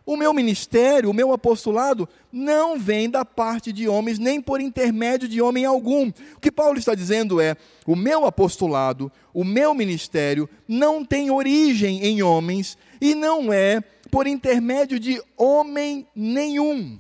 [0.07, 5.27] o meu ministério, o meu apostolado, não vem da parte de homens, nem por intermédio
[5.27, 6.11] de homem algum.
[6.37, 12.05] O que Paulo está dizendo é: o meu apostolado, o meu ministério, não tem origem
[12.05, 16.99] em homens e não é por intermédio de homem nenhum.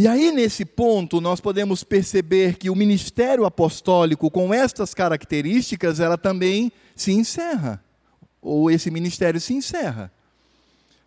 [0.00, 6.16] E aí, nesse ponto, nós podemos perceber que o ministério apostólico, com estas características, ela
[6.16, 7.82] também se encerra,
[8.40, 10.12] ou esse ministério se encerra.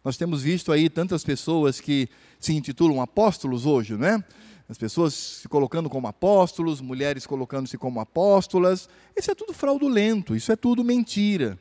[0.04, 4.24] Nós temos visto aí tantas pessoas que se intitulam apóstolos hoje, né?
[4.68, 8.88] As pessoas se colocando como apóstolos, mulheres colocando-se como apóstolas.
[9.16, 11.60] Isso é tudo fraudulento, isso é tudo mentira.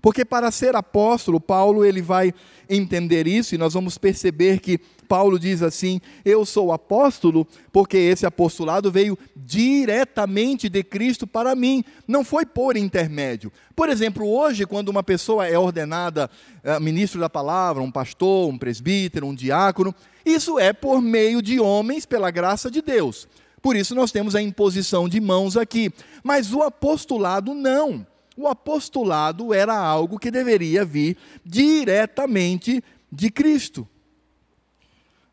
[0.00, 2.32] Porque para ser apóstolo, Paulo ele vai
[2.68, 8.24] entender isso e nós vamos perceber que Paulo diz assim: "Eu sou apóstolo porque esse
[8.24, 13.52] apostolado veio diretamente de Cristo para mim, não foi por intermédio".
[13.76, 16.30] Por exemplo, hoje quando uma pessoa é ordenada
[16.62, 21.60] é, ministro da palavra, um pastor, um presbítero, um diácono, isso é por meio de
[21.60, 23.28] homens pela graça de Deus.
[23.60, 28.06] Por isso nós temos a imposição de mãos aqui, mas o apostolado não
[28.40, 33.86] o apostolado era algo que deveria vir diretamente de Cristo.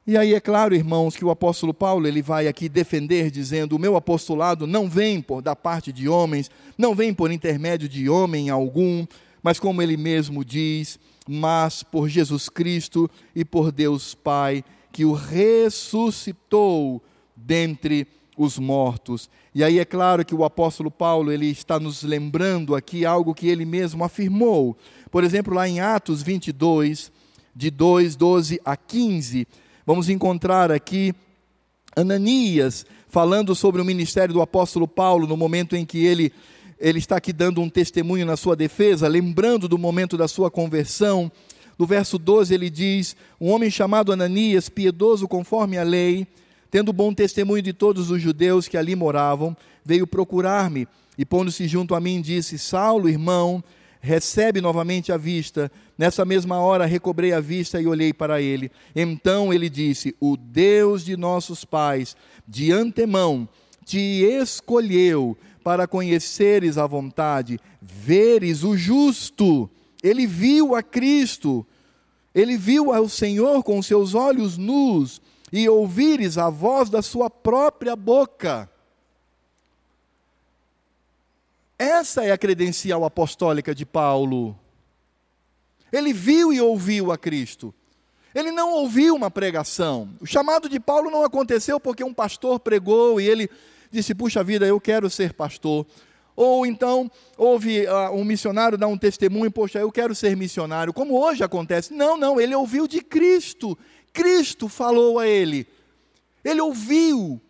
[0.05, 3.79] E aí é claro, irmãos, que o apóstolo Paulo ele vai aqui defender dizendo: "O
[3.79, 8.49] meu apostolado não vem por da parte de homens, não vem por intermédio de homem
[8.49, 9.05] algum,
[9.41, 15.13] mas como ele mesmo diz, mas por Jesus Cristo e por Deus Pai, que o
[15.13, 17.03] ressuscitou
[17.35, 19.29] dentre os mortos.
[19.53, 23.47] E aí é claro que o apóstolo Paulo ele está nos lembrando aqui algo que
[23.47, 24.77] ele mesmo afirmou.
[25.09, 27.11] Por exemplo, lá em Atos 22,
[27.55, 29.47] de 2, 12 a 15,
[29.85, 31.13] vamos encontrar aqui
[31.95, 36.31] Ananias falando sobre o ministério do apóstolo Paulo no momento em que ele
[36.79, 41.31] ele está aqui dando um testemunho na sua defesa, lembrando do momento da sua conversão.
[41.77, 46.27] No verso 12 ele diz: Um homem chamado Ananias, piedoso conforme a lei,
[46.69, 51.95] tendo bom testemunho de todos os judeus que ali moravam, veio procurar-me e, pondo-se junto
[51.95, 53.63] a mim, disse: Saulo, irmão,
[53.99, 55.71] recebe novamente a vista.
[55.97, 58.71] Nessa mesma hora recobrei a vista e olhei para ele.
[58.95, 62.15] Então ele disse: O Deus de nossos pais,
[62.47, 63.47] de antemão,
[63.85, 69.69] te escolheu para conheceres a vontade, veres o justo
[70.03, 71.65] ele viu a Cristo,
[72.33, 77.95] ele viu ao Senhor com seus olhos nus e ouvires a voz da sua própria
[77.95, 78.69] boca.
[81.77, 84.57] Essa é a credencial apostólica de Paulo.
[85.91, 87.73] Ele viu e ouviu a Cristo.
[88.33, 90.09] Ele não ouviu uma pregação.
[90.19, 93.49] O chamado de Paulo não aconteceu porque um pastor pregou e ele
[93.91, 95.85] disse: Puxa vida, eu quero ser pastor.
[96.37, 101.19] Ou então houve uh, um missionário dar um testemunho, poxa, eu quero ser missionário, como
[101.19, 101.91] hoje acontece.
[101.95, 103.75] Não, não, ele ouviu de Cristo.
[104.13, 105.65] Cristo falou a ele.
[106.45, 107.41] Ele ouviu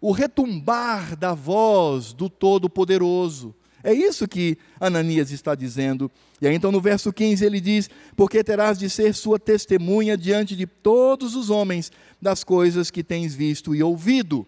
[0.00, 3.54] o retumbar da voz do Todo-Poderoso.
[3.84, 6.10] É isso que Ananias está dizendo.
[6.40, 10.56] E aí, então, no verso 15, ele diz: Porque terás de ser sua testemunha diante
[10.56, 14.44] de todos os homens das coisas que tens visto e ouvido.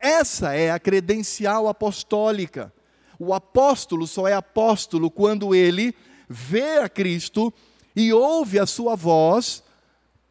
[0.00, 2.72] Essa é a credencial apostólica.
[3.18, 5.94] O apóstolo só é apóstolo quando ele
[6.28, 7.52] vê a Cristo
[7.94, 9.62] e ouve a sua voz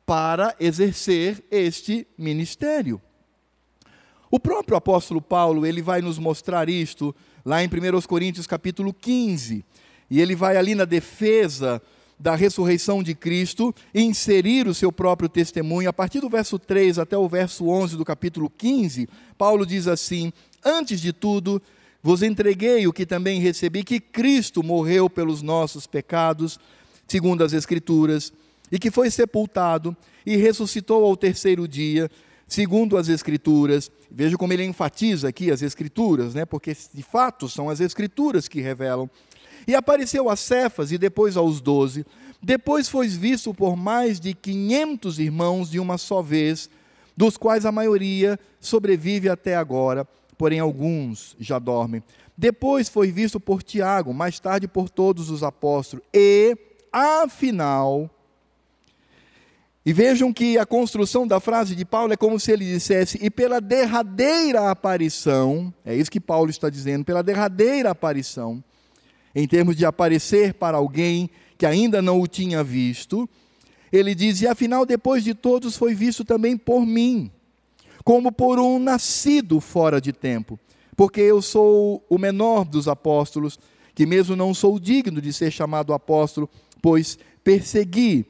[0.05, 3.01] para exercer este ministério.
[4.29, 9.63] O próprio apóstolo Paulo, ele vai nos mostrar isto lá em 1 Coríntios capítulo 15.
[10.09, 11.81] E ele vai ali na defesa
[12.19, 15.89] da ressurreição de Cristo inserir o seu próprio testemunho.
[15.89, 20.31] A partir do verso 3 até o verso 11 do capítulo 15, Paulo diz assim:
[20.63, 21.61] Antes de tudo,
[22.05, 26.59] vos entreguei o que também recebi, que Cristo morreu pelos nossos pecados,
[27.07, 28.31] segundo as Escrituras,
[28.71, 32.07] e que foi sepultado e ressuscitou ao terceiro dia,
[32.47, 33.89] segundo as Escrituras.
[34.11, 36.45] Veja como ele enfatiza aqui as Escrituras, né?
[36.45, 39.09] porque de fato são as Escrituras que revelam.
[39.67, 42.05] E apareceu a Cefas e depois aos doze.
[42.39, 46.69] Depois foi visto por mais de quinhentos irmãos de uma só vez,
[47.17, 50.07] dos quais a maioria sobrevive até agora,
[50.37, 52.03] porém alguns já dormem.
[52.37, 56.05] Depois foi visto por Tiago, mais tarde por todos os apóstolos.
[56.13, 56.57] E,
[56.91, 58.09] afinal,
[59.85, 63.29] e vejam que a construção da frase de Paulo é como se ele dissesse: e
[63.29, 68.63] pela derradeira aparição, é isso que Paulo está dizendo, pela derradeira aparição,
[69.35, 73.29] em termos de aparecer para alguém que ainda não o tinha visto,
[73.91, 77.31] ele diz: e afinal, depois de todos, foi visto também por mim,
[78.05, 80.59] como por um nascido fora de tempo,
[80.95, 83.59] porque eu sou o menor dos apóstolos,
[83.95, 86.47] que mesmo não sou digno de ser chamado apóstolo,
[86.83, 88.23] pois persegui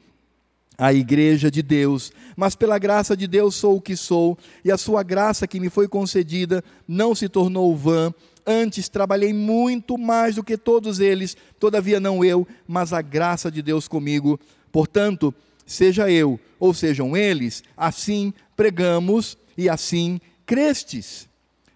[0.78, 4.78] a igreja de Deus, mas pela graça de Deus sou o que sou, e a
[4.78, 8.14] sua graça que me foi concedida não se tornou vã.
[8.46, 13.60] Antes trabalhei muito mais do que todos eles, todavia não eu, mas a graça de
[13.60, 14.40] Deus comigo.
[14.72, 15.34] Portanto,
[15.66, 21.28] seja eu ou sejam eles, assim pregamos e assim crestes.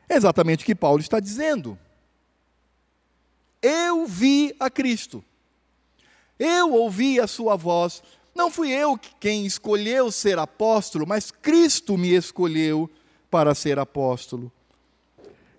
[0.09, 1.79] É exatamente o que Paulo está dizendo.
[3.62, 5.25] Eu vi a Cristo.
[6.38, 8.03] Eu ouvi a sua voz
[8.35, 12.88] não fui eu quem escolheu ser apóstolo, mas Cristo me escolheu
[13.31, 14.51] para ser apóstolo.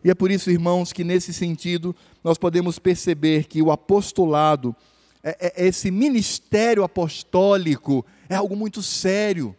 [0.03, 4.75] E é por isso, irmãos, que nesse sentido nós podemos perceber que o apostolado,
[5.23, 9.55] é, é, esse ministério apostólico, é algo muito sério.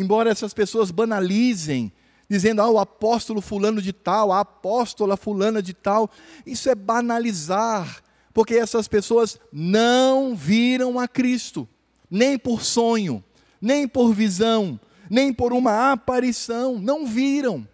[0.00, 1.92] Embora essas pessoas banalizem,
[2.28, 6.10] dizendo, ah, o apóstolo fulano de tal, a apóstola fulana de tal,
[6.46, 11.68] isso é banalizar, porque essas pessoas não viram a Cristo
[12.10, 13.22] nem por sonho,
[13.60, 17.68] nem por visão, nem por uma aparição, não viram.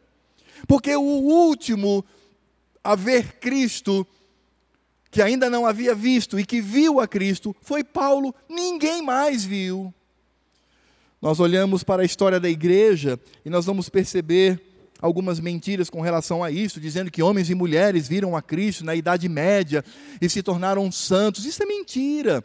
[0.66, 2.04] Porque o último
[2.82, 4.06] a ver Cristo,
[5.10, 9.94] que ainda não havia visto e que viu a Cristo, foi Paulo, ninguém mais viu.
[11.20, 14.60] Nós olhamos para a história da igreja e nós vamos perceber
[15.00, 18.94] algumas mentiras com relação a isso, dizendo que homens e mulheres viram a Cristo na
[18.94, 19.84] Idade Média
[20.20, 21.44] e se tornaram santos.
[21.44, 22.44] Isso é mentira.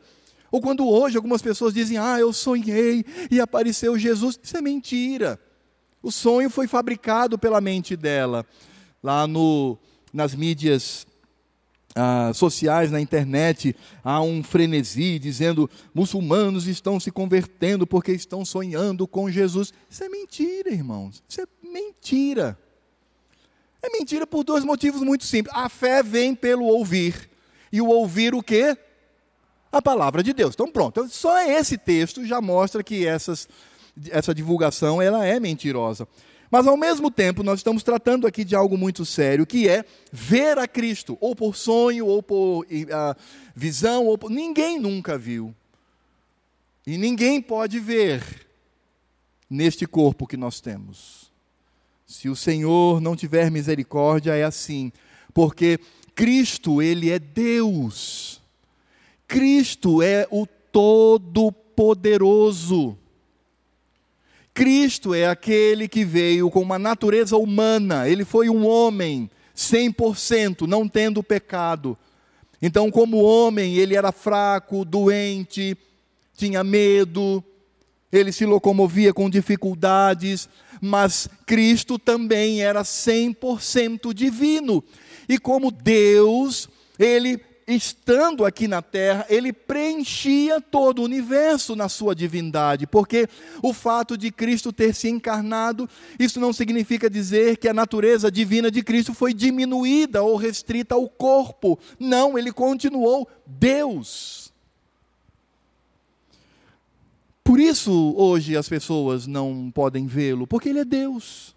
[0.52, 4.40] Ou quando hoje algumas pessoas dizem, ah, eu sonhei e apareceu Jesus.
[4.42, 5.40] Isso é mentira.
[6.04, 8.46] O sonho foi fabricado pela mente dela.
[9.02, 9.78] Lá no,
[10.14, 11.08] nas mídias
[11.96, 19.08] ah, sociais, na internet, há um frenesi dizendo: muçulmanos estão se convertendo porque estão sonhando
[19.08, 19.74] com Jesus.
[19.90, 21.24] Isso é mentira, irmãos.
[21.28, 22.58] Isso é mentira.
[23.82, 25.56] É mentira por dois motivos muito simples.
[25.56, 27.30] A fé vem pelo ouvir.
[27.72, 28.78] E o ouvir o quê?
[29.72, 30.54] a palavra de Deus.
[30.54, 33.48] Então pronto, então, só esse texto já mostra que essas,
[34.10, 36.08] essa divulgação ela é mentirosa.
[36.52, 40.58] Mas ao mesmo tempo, nós estamos tratando aqui de algo muito sério, que é ver
[40.58, 43.16] a Cristo, ou por sonho, ou por uh,
[43.56, 44.30] visão, ou por...
[44.30, 45.56] ninguém nunca viu.
[46.86, 48.46] E ninguém pode ver
[49.50, 51.32] neste corpo que nós temos.
[52.06, 54.92] Se o Senhor não tiver misericórdia, é assim,
[55.34, 55.80] porque
[56.14, 58.42] Cristo, ele é Deus.
[59.26, 62.98] Cristo é o Todo-Poderoso.
[64.54, 70.88] Cristo é aquele que veio com uma natureza humana, ele foi um homem 100%, não
[70.88, 71.98] tendo pecado.
[72.62, 75.78] Então, como homem, ele era fraco, doente,
[76.36, 77.44] tinha medo,
[78.12, 80.50] ele se locomovia com dificuldades,
[80.82, 84.84] mas Cristo também era 100% divino.
[85.30, 86.68] E como Deus,
[87.00, 87.40] ele
[87.74, 93.28] estando aqui na terra, ele preenchia todo o universo na sua divindade, porque
[93.62, 98.70] o fato de Cristo ter se encarnado, isso não significa dizer que a natureza divina
[98.72, 101.80] de Cristo foi diminuída ou restrita ao corpo.
[102.00, 104.52] Não, ele continuou Deus.
[107.44, 111.56] Por isso, hoje as pessoas não podem vê-lo, porque ele é Deus.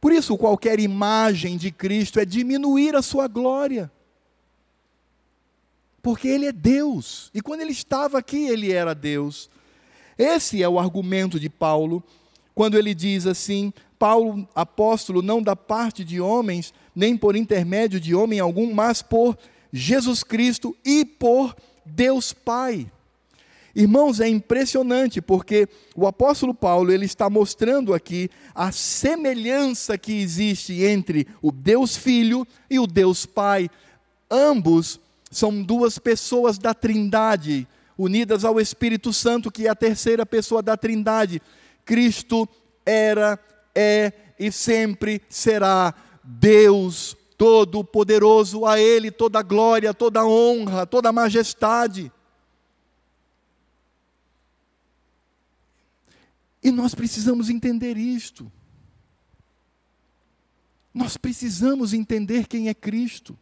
[0.00, 3.90] Por isso, qualquer imagem de Cristo é diminuir a sua glória.
[6.02, 7.30] Porque Ele é Deus.
[7.34, 9.50] E quando Ele estava aqui, Ele era Deus.
[10.18, 12.02] Esse é o argumento de Paulo,
[12.52, 18.16] quando ele diz assim: Paulo, apóstolo, não da parte de homens, nem por intermédio de
[18.16, 19.38] homem algum, mas por
[19.72, 21.54] Jesus Cristo e por
[21.86, 22.90] Deus Pai.
[23.78, 30.82] Irmãos, é impressionante porque o apóstolo Paulo ele está mostrando aqui a semelhança que existe
[30.82, 33.70] entre o Deus Filho e o Deus Pai.
[34.28, 34.98] Ambos
[35.30, 40.76] são duas pessoas da Trindade, unidas ao Espírito Santo, que é a terceira pessoa da
[40.76, 41.40] Trindade.
[41.84, 42.48] Cristo
[42.84, 43.38] era,
[43.76, 52.10] é e sempre será Deus Todo-Poderoso, a Ele toda glória, toda honra, toda majestade.
[56.68, 58.52] E nós precisamos entender isto.
[60.92, 63.38] Nós precisamos entender quem é Cristo.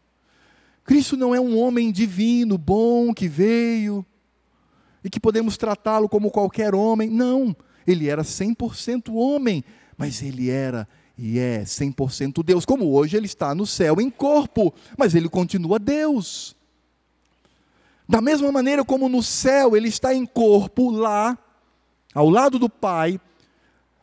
[0.84, 4.06] Cristo não é um homem divino, bom, que veio
[5.02, 7.10] e que podemos tratá-lo como qualquer homem.
[7.10, 9.64] Não, ele era 100% homem,
[9.98, 10.86] mas ele era
[11.18, 12.64] e é 100% Deus.
[12.64, 16.54] Como hoje ele está no céu em corpo, mas ele continua Deus.
[18.08, 21.36] Da mesma maneira como no céu ele está em corpo lá,
[22.16, 23.20] ao lado do Pai,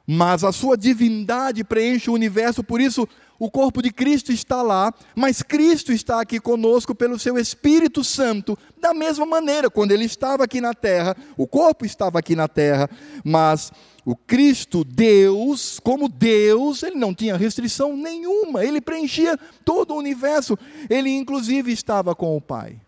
[0.06, 3.10] mas a sua divindade preenche o universo, por isso
[3.40, 8.56] o corpo de Cristo está lá, mas Cristo está aqui conosco pelo seu Espírito Santo,
[8.80, 12.88] da mesma maneira, quando ele estava aqui na terra, o corpo estava aqui na terra,
[13.26, 13.72] mas
[14.06, 20.56] o Cristo, Deus, como Deus, ele não tinha restrição nenhuma, ele preenchia todo o universo,
[20.88, 22.80] ele inclusive estava com o Pai.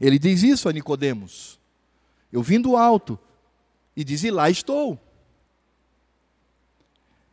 [0.00, 1.60] Ele diz isso a Nicodemos.
[2.32, 3.16] Eu vim do alto,
[3.96, 4.98] e diz: E lá estou.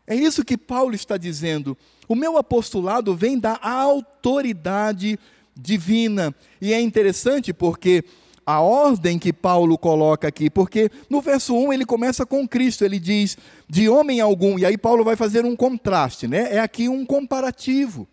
[0.06, 1.78] É isso que Paulo está dizendo.
[2.08, 5.18] O meu apostolado vem da autoridade
[5.56, 6.36] divina.
[6.60, 8.04] E é interessante porque
[8.46, 13.00] a ordem que Paulo coloca aqui, porque no verso 1 ele começa com Cristo, ele
[13.00, 13.38] diz:
[13.70, 16.54] de homem algum, e aí Paulo vai fazer um contraste, né?
[16.56, 18.08] É aqui um comparativo.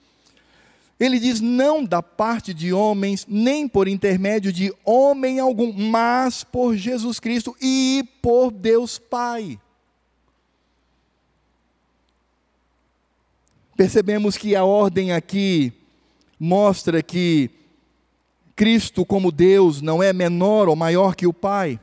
[0.99, 6.77] Ele diz: não da parte de homens, nem por intermédio de homem algum, mas por
[6.77, 9.59] Jesus Cristo e por Deus Pai.
[13.77, 15.73] Percebemos que a ordem aqui
[16.39, 17.49] mostra que
[18.57, 21.79] Cristo, como Deus, não é menor ou maior que o Pai.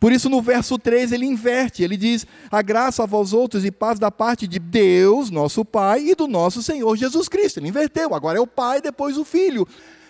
[0.00, 3.70] Por isso, no verso 3, ele inverte, ele diz: A graça a vós outros e
[3.70, 7.58] paz da parte de Deus, nosso Pai, e do nosso Senhor Jesus Cristo.
[7.58, 9.66] Ele inverteu, agora é o Pai, depois o Filho,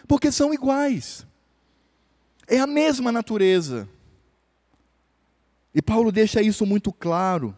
[0.07, 1.26] porque são iguais.
[2.47, 3.89] É a mesma natureza.
[5.74, 7.55] E Paulo deixa isso muito claro.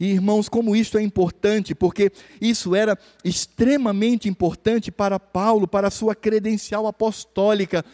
[0.00, 5.90] E irmãos, como isto é importante, porque isso era extremamente importante para Paulo, para a
[5.90, 7.84] sua credencial apostólica,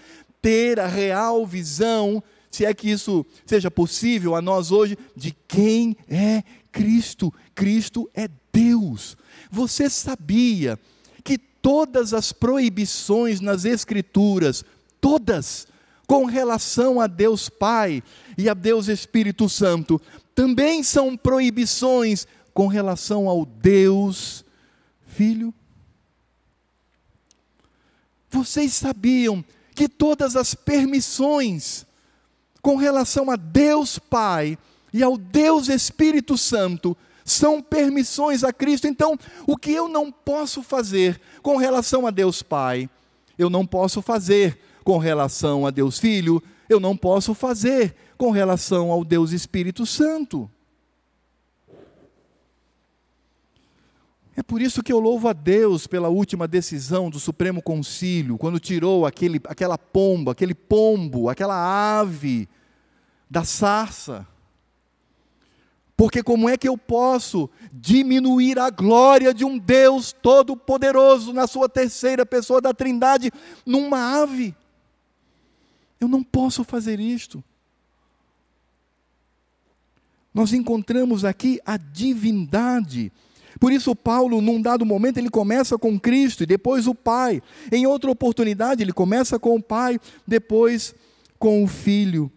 [0.41, 5.97] ter a real visão se é que isso seja possível a nós hoje, de quem
[6.09, 6.43] é
[6.73, 7.33] Cristo.
[7.55, 9.17] Cristo é Deus.
[9.51, 10.79] Você sabia
[11.23, 14.65] que todas as proibições nas Escrituras,
[15.01, 15.69] todas,
[16.07, 18.03] com relação a Deus Pai
[18.37, 20.01] e a Deus Espírito Santo,
[20.35, 24.45] também são proibições com relação ao Deus
[25.07, 25.55] Filho?
[28.29, 29.45] Vocês sabiam
[29.75, 31.85] que todas as permissões
[32.63, 34.59] com relação a Deus Pai
[34.93, 38.87] e ao Deus Espírito Santo são permissões a Cristo.
[38.87, 42.89] Então, o que eu não posso fazer com relação a Deus Pai,
[43.39, 48.91] eu não posso fazer com relação a Deus Filho, eu não posso fazer com relação
[48.91, 50.51] ao Deus Espírito Santo.
[54.37, 58.61] É por isso que eu louvo a Deus pela última decisão do Supremo Concílio, quando
[58.61, 62.49] tirou aquele, aquela pomba, aquele pombo, aquela ave
[63.29, 64.27] da sarça.
[65.97, 71.69] Porque como é que eu posso diminuir a glória de um Deus todo-poderoso na sua
[71.69, 73.31] terceira pessoa da Trindade
[73.67, 74.55] numa ave?
[76.01, 77.45] Eu não posso fazer isto.
[80.33, 83.13] Nós encontramos aqui a divindade.
[83.61, 87.43] Por isso, Paulo, num dado momento, ele começa com Cristo e depois o Pai.
[87.71, 90.95] Em outra oportunidade, ele começa com o Pai, depois
[91.39, 92.33] com o Filho.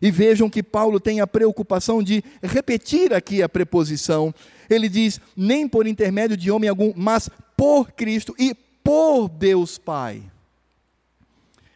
[0.00, 4.32] E vejam que Paulo tem a preocupação de repetir aqui a preposição.
[4.70, 8.54] Ele diz: nem por intermédio de homem algum, mas por Cristo e
[8.84, 10.22] por Deus Pai.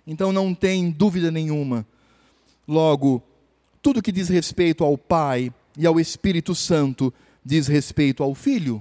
[0.07, 1.85] Então não tem dúvida nenhuma.
[2.69, 3.21] Logo,
[3.83, 7.13] tudo que diz respeito ao Pai e ao Espírito Santo
[7.45, 8.81] diz respeito ao Filho.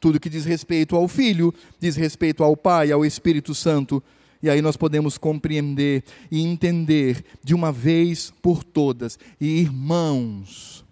[0.00, 4.02] Tudo que diz respeito ao Filho diz respeito ao Pai ao Espírito Santo.
[4.42, 9.18] E aí nós podemos compreender e entender de uma vez por todas.
[9.38, 10.82] E irmãos,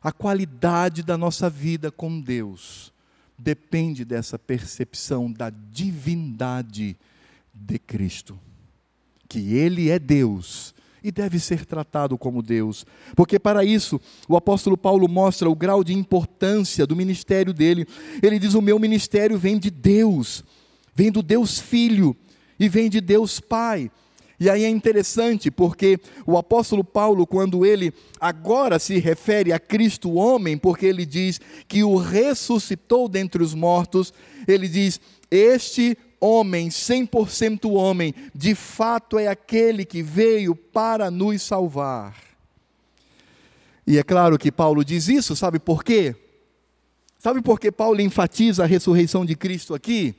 [0.00, 2.92] a qualidade da nossa vida com Deus
[3.36, 6.96] depende dessa percepção da divindade
[7.52, 8.38] de Cristo.
[9.28, 10.72] Que Ele é Deus
[11.02, 12.84] e deve ser tratado como Deus.
[13.16, 17.86] Porque para isso, o apóstolo Paulo mostra o grau de importância do ministério dele.
[18.22, 20.44] Ele diz: O meu ministério vem de Deus,
[20.94, 22.16] vem do Deus Filho
[22.58, 23.90] e vem de Deus Pai.
[24.40, 30.14] E aí é interessante porque o apóstolo Paulo, quando ele agora se refere a Cristo
[30.14, 31.38] homem, porque ele diz
[31.68, 34.14] que o ressuscitou dentre os mortos,
[34.48, 34.98] ele diz:
[35.30, 42.14] Este homem, 100% homem, de fato é aquele que veio para nos salvar.
[43.86, 46.14] E é claro que Paulo diz isso, sabe por quê?
[47.18, 50.14] Sabe por que Paulo enfatiza a ressurreição de Cristo aqui?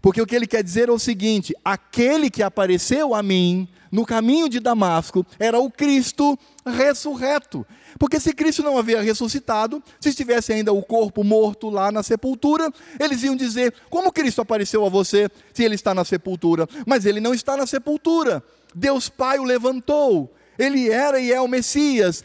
[0.00, 4.04] Porque o que ele quer dizer é o seguinte: aquele que apareceu a mim no
[4.04, 7.66] caminho de Damasco era o Cristo ressurreto.
[7.98, 12.70] Porque se Cristo não havia ressuscitado, se estivesse ainda o corpo morto lá na sepultura,
[12.98, 16.68] eles iam dizer: como Cristo apareceu a você se ele está na sepultura?
[16.86, 18.42] Mas ele não está na sepultura.
[18.74, 20.32] Deus Pai o levantou.
[20.58, 22.24] Ele era e é o Messias.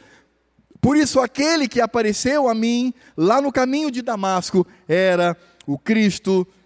[0.81, 6.45] Por isso, aquele que apareceu a mim lá no caminho de Damasco era o Cristo
[6.45, 6.62] ressurreto.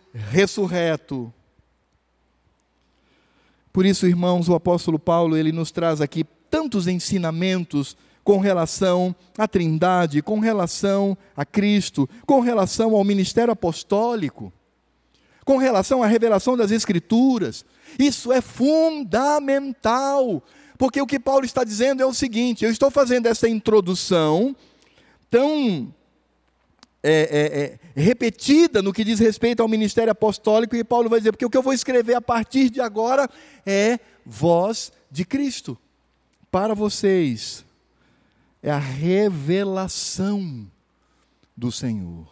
[3.71, 9.47] Por isso, irmãos, o apóstolo Paulo, ele nos traz aqui tantos ensinamentos com relação à
[9.47, 14.51] Trindade, com relação a Cristo, com relação ao ministério apostólico,
[15.45, 17.63] com relação à revelação das Escrituras.
[17.97, 20.43] Isso é fundamental,
[20.77, 24.53] porque o que Paulo está dizendo é o seguinte: eu estou fazendo essa introdução
[25.29, 25.93] tão
[27.09, 31.31] é, é, é, repetida no que diz respeito ao ministério apostólico, e Paulo vai dizer,
[31.31, 33.29] porque o que eu vou escrever a partir de agora
[33.65, 35.77] é voz de Cristo.
[36.51, 37.65] Para vocês,
[38.61, 40.69] é a revelação
[41.55, 42.27] do Senhor.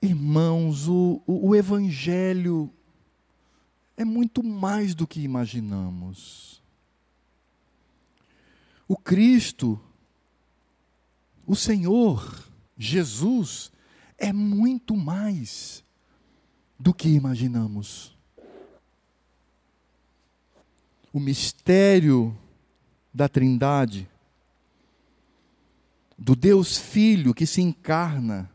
[0.00, 2.70] Irmãos, o, o, o Evangelho
[3.96, 6.62] é muito mais do que imaginamos.
[8.86, 9.80] O Cristo,
[11.46, 12.44] o Senhor,
[12.76, 13.72] Jesus,
[14.18, 15.82] é muito mais
[16.78, 18.16] do que imaginamos.
[21.12, 22.36] O mistério
[23.12, 24.08] da Trindade,
[26.18, 28.50] do Deus Filho que se encarna,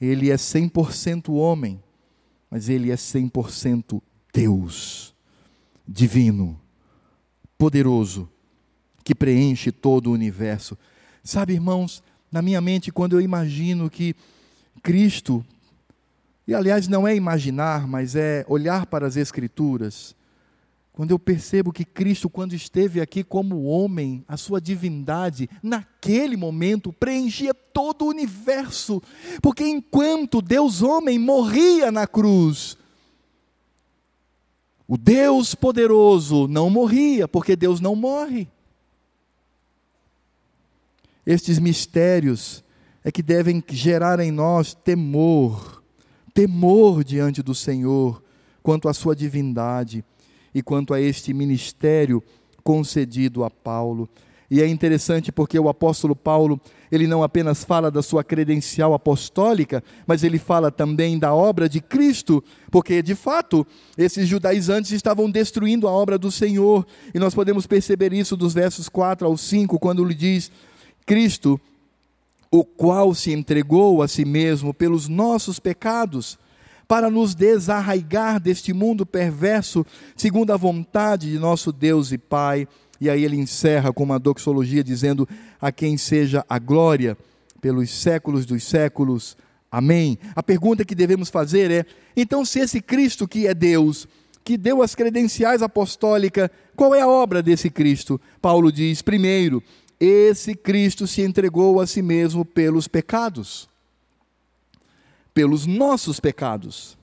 [0.00, 1.82] ele é 100% homem,
[2.50, 4.00] mas ele é 100%
[4.32, 5.14] Deus,
[5.86, 6.58] divino,
[7.58, 8.30] poderoso
[9.10, 10.78] que preenche todo o universo.
[11.24, 12.00] Sabe, irmãos,
[12.30, 14.14] na minha mente, quando eu imagino que
[14.84, 15.44] Cristo,
[16.46, 20.14] e aliás não é imaginar, mas é olhar para as Escrituras,
[20.92, 26.92] quando eu percebo que Cristo, quando esteve aqui como homem, a sua divindade, naquele momento
[26.92, 29.02] preenchia todo o universo,
[29.42, 32.78] porque enquanto Deus homem morria na cruz,
[34.86, 38.46] o Deus poderoso não morria, porque Deus não morre.
[41.26, 42.64] Estes mistérios
[43.04, 45.82] é que devem gerar em nós temor,
[46.34, 48.22] temor diante do Senhor,
[48.62, 50.04] quanto à sua divindade
[50.54, 52.22] e quanto a este ministério
[52.62, 54.08] concedido a Paulo.
[54.50, 56.60] E é interessante porque o apóstolo Paulo,
[56.90, 61.80] ele não apenas fala da sua credencial apostólica, mas ele fala também da obra de
[61.80, 63.64] Cristo, porque de fato,
[63.96, 68.88] esses judaizantes estavam destruindo a obra do Senhor, e nós podemos perceber isso dos versos
[68.88, 70.50] 4 ao 5, quando ele diz:
[71.10, 71.60] Cristo,
[72.52, 76.38] o qual se entregou a si mesmo pelos nossos pecados,
[76.86, 79.84] para nos desarraigar deste mundo perverso,
[80.14, 82.68] segundo a vontade de nosso Deus e Pai.
[83.00, 85.28] E aí ele encerra com uma doxologia dizendo:
[85.60, 87.18] A quem seja a glória
[87.60, 89.36] pelos séculos dos séculos.
[89.68, 90.16] Amém.
[90.36, 91.86] A pergunta que devemos fazer é:
[92.16, 94.06] então, se esse Cristo que é Deus,
[94.44, 98.20] que deu as credenciais apostólicas, qual é a obra desse Cristo?
[98.40, 99.60] Paulo diz: primeiro,
[100.00, 103.68] esse Cristo se entregou a si mesmo pelos pecados,
[105.34, 106.98] pelos nossos pecados.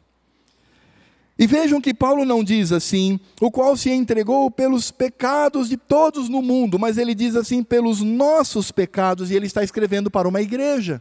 [1.39, 6.27] E vejam que Paulo não diz assim, o qual se entregou pelos pecados de todos
[6.27, 10.41] no mundo, mas ele diz assim, pelos nossos pecados, e ele está escrevendo para uma
[10.41, 10.99] igreja.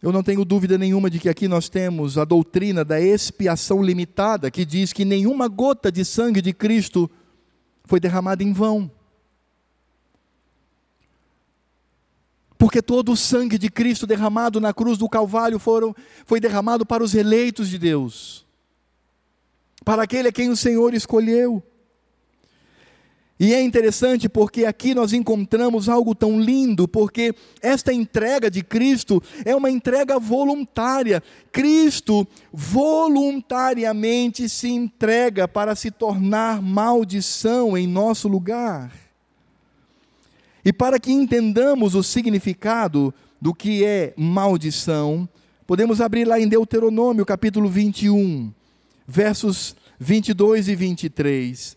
[0.00, 4.50] Eu não tenho dúvida nenhuma de que aqui nós temos a doutrina da expiação limitada,
[4.50, 7.10] que diz que nenhuma gota de sangue de Cristo
[7.84, 8.90] foi derramada em vão.
[12.64, 15.94] Porque todo o sangue de Cristo derramado na cruz do Calvário foram,
[16.24, 18.46] foi derramado para os eleitos de Deus,
[19.84, 21.62] para aquele a quem o Senhor escolheu.
[23.38, 29.22] E é interessante porque aqui nós encontramos algo tão lindo, porque esta entrega de Cristo
[29.44, 31.22] é uma entrega voluntária.
[31.52, 39.03] Cristo voluntariamente se entrega para se tornar maldição em nosso lugar.
[40.64, 45.28] E para que entendamos o significado do que é maldição,
[45.66, 48.50] podemos abrir lá em Deuteronômio, capítulo 21,
[49.06, 51.76] versos 22 e 23.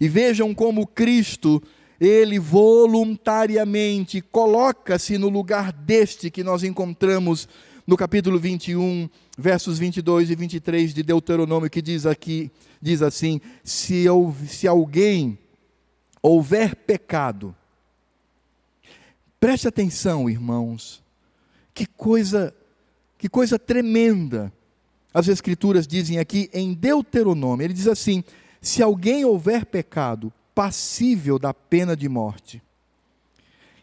[0.00, 1.62] E vejam como Cristo,
[2.00, 7.46] ele voluntariamente coloca-se no lugar deste que nós encontramos
[7.86, 14.06] no capítulo 21, versos 22 e 23 de Deuteronômio, que diz aqui, diz assim: se,
[14.48, 15.38] se alguém
[16.22, 17.54] houver pecado,
[19.42, 21.02] Preste atenção, irmãos.
[21.74, 22.54] Que coisa,
[23.18, 24.52] que coisa tremenda.
[25.12, 28.22] As escrituras dizem aqui em Deuteronômio, ele diz assim:
[28.60, 32.62] se alguém houver pecado passível da pena de morte,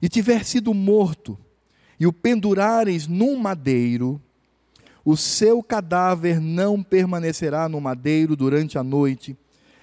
[0.01, 1.37] e tiver sido morto,
[1.99, 4.21] e o pendurares num madeiro,
[5.03, 9.35] o seu cadáver não permanecerá no madeiro durante a noite,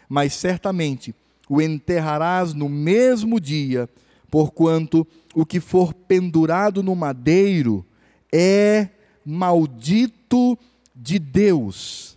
[0.09, 1.15] mas certamente
[1.51, 3.87] o enterrarás no mesmo dia,
[4.31, 5.07] porquanto
[5.37, 7.85] o que for pendurado no madeiro
[8.33, 8.89] é
[9.23, 10.59] maldito
[10.95, 12.17] de Deus.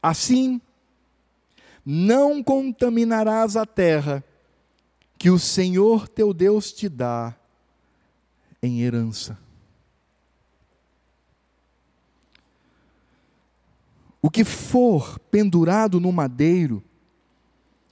[0.00, 0.60] Assim,
[1.84, 4.22] não contaminarás a terra
[5.18, 7.34] que o Senhor teu Deus te dá
[8.62, 9.36] em herança.
[14.22, 16.84] O que for pendurado no madeiro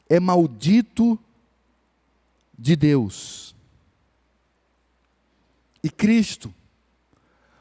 [0.08, 1.18] é maldito
[2.56, 3.57] de Deus.
[5.82, 6.54] E Cristo,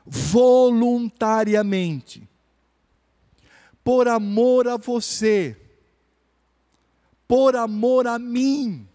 [0.05, 2.28] voluntariamente,
[3.84, 5.57] por amor a você,
[7.28, 8.88] por amor a mim,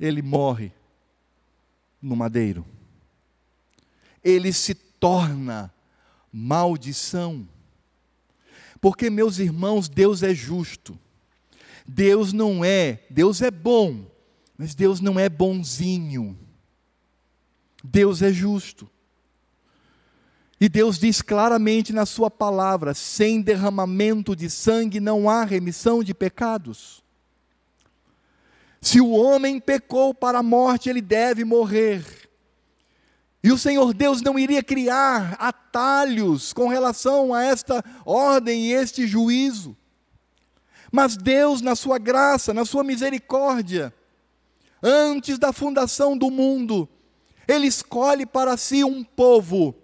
[0.00, 0.72] ele morre
[2.00, 2.66] no madeiro.
[4.24, 5.72] Ele se torna
[6.32, 7.46] maldição.
[8.80, 10.98] Porque, meus irmãos, Deus é justo.
[11.86, 14.06] Deus não é, Deus é bom,
[14.56, 16.38] mas Deus não é bonzinho.
[17.82, 18.88] Deus é justo.
[20.60, 26.14] E Deus diz claramente na Sua palavra: sem derramamento de sangue não há remissão de
[26.14, 27.02] pecados.
[28.80, 32.04] Se o homem pecou para a morte, ele deve morrer.
[33.42, 39.06] E o Senhor Deus não iria criar atalhos com relação a esta ordem e este
[39.06, 39.76] juízo.
[40.92, 43.92] Mas Deus, na sua graça, na sua misericórdia,
[44.82, 46.88] antes da fundação do mundo,
[47.46, 49.74] Ele escolhe para si um povo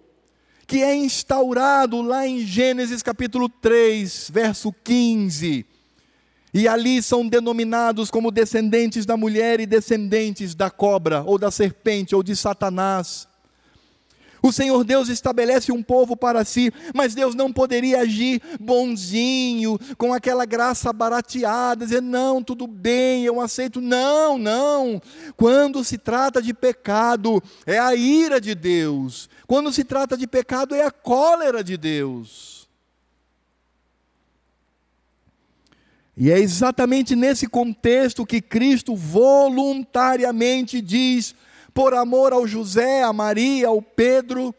[0.65, 5.65] que é instaurado lá em Gênesis capítulo 3, verso 15.
[6.53, 12.15] E ali são denominados como descendentes da mulher e descendentes da cobra, ou da serpente,
[12.15, 13.28] ou de Satanás.
[14.41, 20.13] O Senhor Deus estabelece um povo para si, mas Deus não poderia agir bonzinho, com
[20.13, 23.81] aquela graça barateada, dizer: não, tudo bem, eu aceito.
[23.81, 25.01] Não, não.
[25.35, 29.29] Quando se trata de pecado, é a ira de Deus.
[29.45, 32.59] Quando se trata de pecado, é a cólera de Deus.
[36.21, 41.33] E é exatamente nesse contexto que Cristo voluntariamente diz:
[41.73, 44.53] por amor ao José, a Maria, ao Pedro,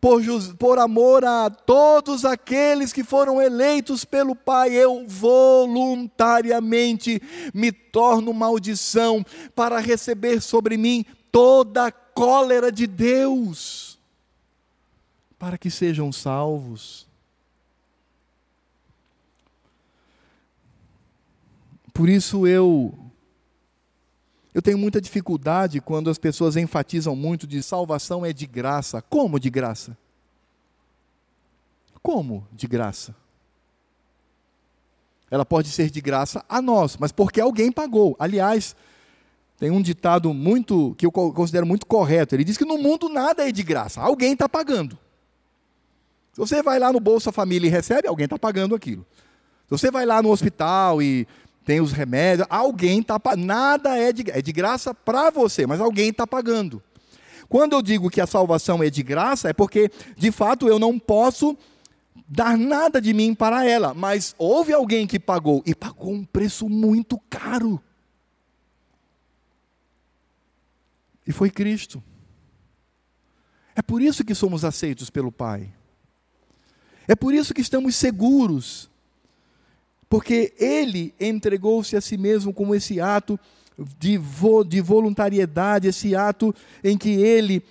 [0.00, 0.22] por,
[0.58, 9.24] por amor a todos aqueles que foram eleitos pelo Pai, eu voluntariamente me torno maldição
[9.54, 13.98] para receber sobre mim toda a cólera de Deus,
[15.38, 17.06] para que sejam salvos.
[21.92, 23.09] Por isso eu
[24.60, 29.00] eu tenho muita dificuldade quando as pessoas enfatizam muito de salvação é de graça.
[29.00, 29.96] Como de graça?
[32.02, 33.16] Como de graça?
[35.30, 38.14] Ela pode ser de graça a nós, mas porque alguém pagou.
[38.18, 38.76] Aliás,
[39.58, 42.34] tem um ditado muito que eu considero muito correto.
[42.34, 44.02] Ele diz que no mundo nada é de graça.
[44.02, 44.98] Alguém está pagando.
[46.34, 49.06] Se você vai lá no Bolsa Família e recebe, alguém está pagando aquilo.
[49.64, 51.26] Se você vai lá no hospital e
[51.70, 53.46] tem os remédios, alguém está pagando.
[53.46, 56.82] Nada é de, é de graça para você, mas alguém está pagando.
[57.48, 60.98] Quando eu digo que a salvação é de graça, é porque, de fato, eu não
[60.98, 61.56] posso
[62.26, 66.68] dar nada de mim para ela, mas houve alguém que pagou, e pagou um preço
[66.68, 67.80] muito caro.
[71.24, 72.02] E foi Cristo.
[73.76, 75.72] É por isso que somos aceitos pelo Pai.
[77.06, 78.89] É por isso que estamos seguros
[80.10, 83.38] porque ele entregou-se a si mesmo como esse ato
[83.98, 86.52] de, vo, de voluntariedade, esse ato
[86.82, 87.62] em que ele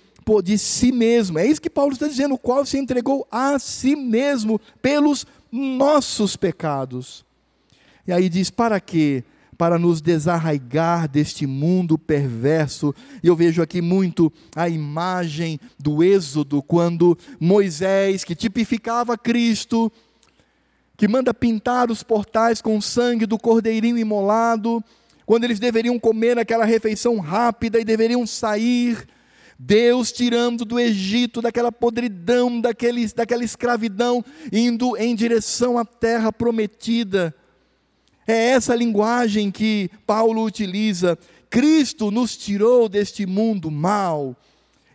[0.44, 1.40] de si mesmo.
[1.40, 6.36] É isso que Paulo está dizendo, o qual se entregou a si mesmo pelos nossos
[6.36, 7.24] pecados.
[8.06, 9.24] E aí diz: para quê?
[9.58, 12.94] Para nos desarraigar deste mundo perverso.
[13.22, 19.92] E eu vejo aqui muito a imagem do Êxodo, quando Moisés, que tipificava Cristo,
[21.00, 24.84] que manda pintar os portais com o sangue do cordeirinho imolado,
[25.24, 29.08] quando eles deveriam comer aquela refeição rápida e deveriam sair,
[29.58, 34.22] Deus tirando do Egito, daquela podridão, daquele, daquela escravidão,
[34.52, 37.34] indo em direção à terra prometida.
[38.26, 41.18] É essa linguagem que Paulo utiliza.
[41.48, 44.36] Cristo nos tirou deste mundo mal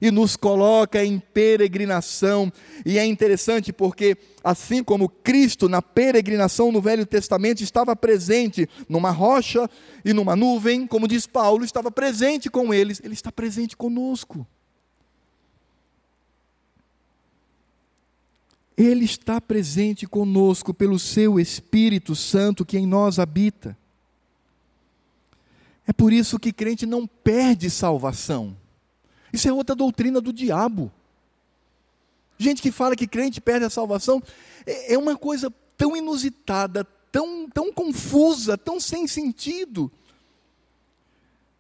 [0.02, 2.52] e nos coloca em peregrinação.
[2.86, 9.12] E é interessante porque, assim como Cristo na peregrinação no Velho Testamento estava presente numa
[9.12, 9.70] rocha
[10.04, 14.46] e numa nuvem, como diz Paulo, estava presente com eles, ele está presente conosco.
[18.78, 23.78] Ele está presente conosco pelo seu Espírito Santo que em nós habita.
[25.88, 28.56] É por isso que crente não perde salvação.
[29.36, 30.90] Isso é outra doutrina do diabo.
[32.38, 34.24] Gente que fala que crente perde a salvação
[34.66, 39.92] é, é uma coisa tão inusitada, tão, tão confusa, tão sem sentido.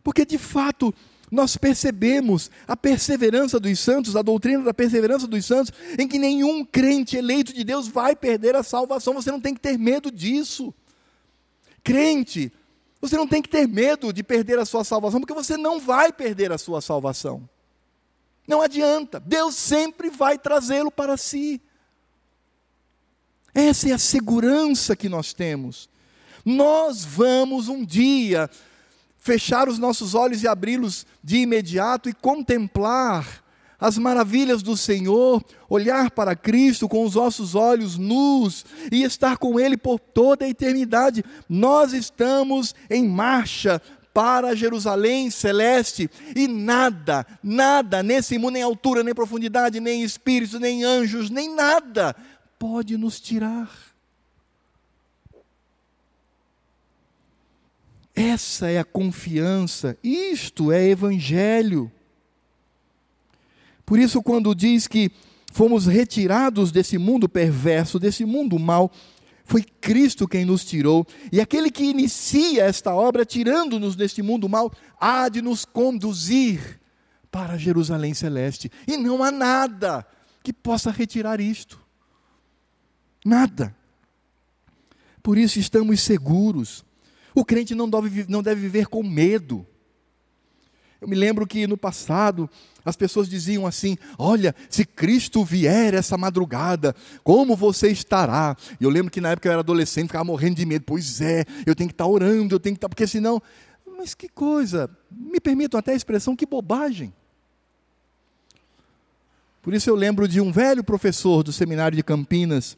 [0.01, 0.93] Porque de fato,
[1.29, 6.63] nós percebemos a perseverança dos santos, a doutrina da perseverança dos santos, em que nenhum
[6.63, 9.13] crente eleito de Deus vai perder a salvação.
[9.15, 10.73] Você não tem que ter medo disso.
[11.83, 12.53] Crente,
[13.01, 16.13] você não tem que ter medo de perder a sua salvação, porque você não vai
[16.13, 17.49] perder a sua salvação.
[18.47, 21.61] Não adianta, Deus sempre vai trazê-lo para si.
[23.53, 25.89] Essa é a segurança que nós temos.
[26.43, 28.49] Nós vamos um dia
[29.17, 33.43] fechar os nossos olhos e abri-los de imediato e contemplar
[33.79, 39.59] as maravilhas do Senhor, olhar para Cristo com os nossos olhos nus e estar com
[39.59, 41.23] Ele por toda a eternidade.
[41.49, 43.81] Nós estamos em marcha
[44.15, 50.85] para Jerusalém celeste, e nada, nada nesse mundo, nem altura, nem profundidade, nem espíritos, nem
[50.85, 52.15] anjos, nem nada
[52.57, 53.69] pode nos tirar.
[58.15, 61.91] Essa é a confiança, isto é evangelho.
[63.85, 65.11] Por isso, quando diz que
[65.51, 68.89] fomos retirados desse mundo perverso, desse mundo mau,
[69.45, 74.71] foi Cristo quem nos tirou, e aquele que inicia esta obra, tirando-nos deste mundo mal,
[74.99, 76.81] há de nos conduzir
[77.31, 78.71] para Jerusalém celeste.
[78.87, 80.05] E não há nada
[80.43, 81.79] que possa retirar isto.
[83.23, 83.75] Nada.
[85.21, 86.83] Por isso estamos seguros.
[87.33, 89.65] O crente não deve, não deve viver com medo.
[91.05, 92.49] Eu me lembro que no passado
[92.83, 98.57] as pessoas diziam assim: Olha, se Cristo vier essa madrugada, como você estará?
[98.81, 100.83] E eu lembro que na época eu era adolescente, ficava morrendo de medo.
[100.83, 103.39] Pois é, eu tenho que estar orando, eu tenho que estar, porque senão.
[103.95, 107.13] Mas que coisa, me permitam até a expressão, que bobagem.
[109.61, 112.75] Por isso eu lembro de um velho professor do seminário de Campinas,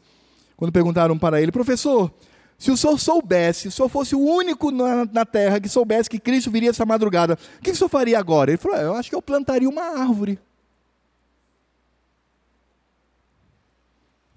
[0.54, 2.12] quando perguntaram para ele: Professor,
[2.58, 6.10] se o senhor soubesse, se o senhor fosse o único na, na, terra que soubesse
[6.10, 8.50] que Cristo viria essa madrugada, o que o senhor faria agora?
[8.50, 10.40] Ele falou: é, Eu acho que eu plantaria uma árvore.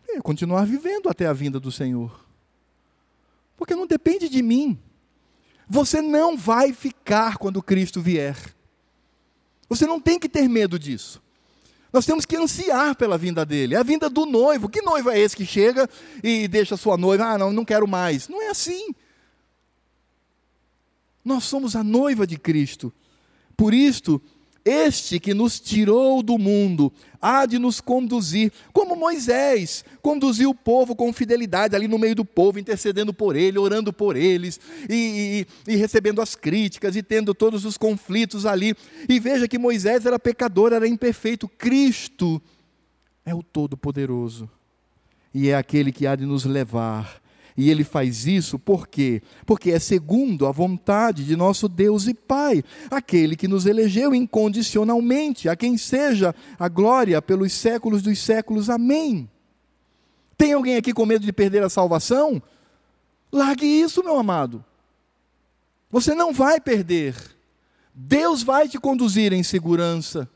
[0.07, 2.25] É continuar vivendo até a vinda do Senhor.
[3.55, 4.77] Porque não depende de mim.
[5.67, 8.35] Você não vai ficar quando Cristo vier.
[9.69, 11.20] Você não tem que ter medo disso.
[11.91, 13.75] Nós temos que ansiar pela vinda dele.
[13.75, 14.69] É a vinda do noivo.
[14.69, 15.89] Que noivo é esse que chega
[16.23, 17.25] e deixa sua noiva?
[17.25, 18.29] Ah, não, não quero mais.
[18.29, 18.95] Não é assim.
[21.23, 22.93] Nós somos a noiva de Cristo.
[23.57, 24.21] Por isto,
[24.63, 26.91] este que nos tirou do mundo
[27.21, 32.25] há de nos conduzir, como Moisés conduziu o povo com fidelidade ali no meio do
[32.25, 34.59] povo, intercedendo por ele, orando por eles,
[34.89, 38.75] e, e, e, recebendo as críticas e tendo todos os conflitos ali.
[39.07, 41.47] E veja que Moisés era pecador, era imperfeito.
[41.47, 42.41] Cristo
[43.23, 44.49] é o Todo-Poderoso
[45.33, 47.20] e é aquele que há de nos levar
[47.57, 49.21] e ele faz isso por quê?
[49.45, 55.49] Porque é segundo a vontade de nosso Deus e Pai, aquele que nos elegeu incondicionalmente,
[55.49, 58.69] a quem seja a glória pelos séculos dos séculos.
[58.69, 59.29] Amém.
[60.37, 62.41] Tem alguém aqui com medo de perder a salvação?
[63.31, 64.63] Largue isso, meu amado.
[65.89, 67.15] Você não vai perder.
[67.93, 70.27] Deus vai te conduzir em segurança.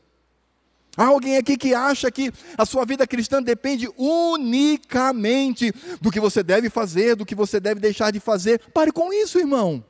[0.96, 5.70] Há alguém aqui que acha que a sua vida cristã depende unicamente
[6.00, 8.60] do que você deve fazer, do que você deve deixar de fazer.
[8.72, 9.84] Pare com isso, irmão.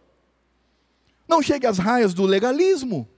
[1.28, 3.08] Não chegue às raias do legalismo.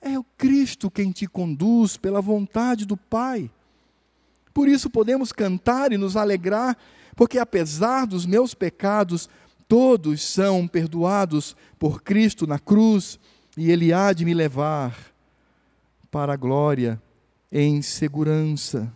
[0.00, 3.50] É o Cristo quem te conduz pela vontade do Pai.
[4.52, 6.76] Por isso podemos cantar e nos alegrar,
[7.14, 9.28] porque apesar dos meus pecados,
[9.68, 13.18] todos são perdoados por Cristo na cruz,
[13.56, 14.96] e Ele há de me levar
[16.10, 17.00] para a glória
[17.50, 18.92] em segurança.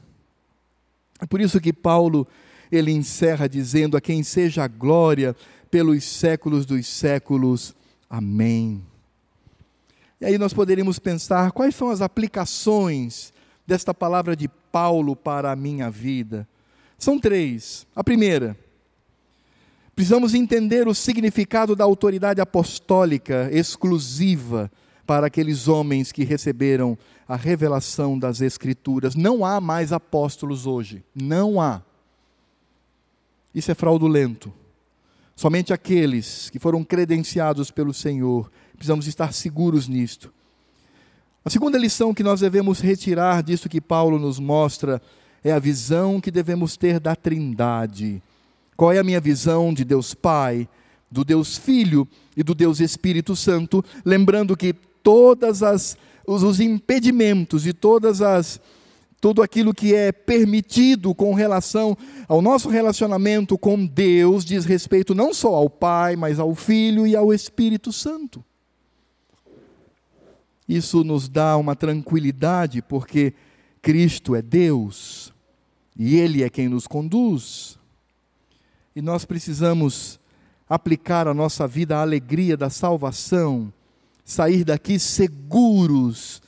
[1.21, 2.27] É por isso que Paulo
[2.71, 5.37] ele encerra dizendo: A quem seja a glória
[5.71, 7.75] pelos séculos dos séculos.
[8.09, 8.85] Amém.
[10.21, 13.33] E aí nós poderíamos pensar quais são as aplicações
[13.67, 16.47] desta palavra de Paulo para a minha vida.
[16.99, 17.87] São três.
[17.97, 18.57] A primeira,
[19.97, 24.71] precisamos entender o significado da autoridade apostólica exclusiva
[25.13, 26.97] para aqueles homens que receberam
[27.29, 29.15] a revelação das Escrituras.
[29.15, 31.05] Não há mais apóstolos hoje.
[31.15, 31.83] Não há.
[33.55, 34.51] Isso é fraudulento.
[35.37, 40.33] Somente aqueles que foram credenciados pelo Senhor, precisamos estar seguros nisto.
[41.45, 44.99] A segunda lição que nós devemos retirar disso que Paulo nos mostra
[45.45, 48.23] é a visão que devemos ter da Trindade.
[48.75, 50.67] Qual é a minha visão de Deus Pai,
[51.11, 53.85] do Deus Filho e do Deus Espírito Santo?
[54.07, 55.97] Lembrando que todas as
[56.27, 58.61] os, os impedimentos e todas as
[59.21, 61.97] tudo aquilo que é permitido com relação
[62.27, 67.15] ao nosso relacionamento com Deus diz respeito não só ao Pai, mas ao Filho e
[67.15, 68.45] ao Espírito Santo.
[70.69, 73.33] Isso nos dá uma tranquilidade, porque
[73.81, 75.33] Cristo é Deus
[75.97, 77.79] e Ele é quem nos conduz.
[78.97, 80.19] E nós precisamos
[80.69, 83.73] aplicar a nossa vida à alegria da salvação
[84.25, 86.43] sair daqui seguros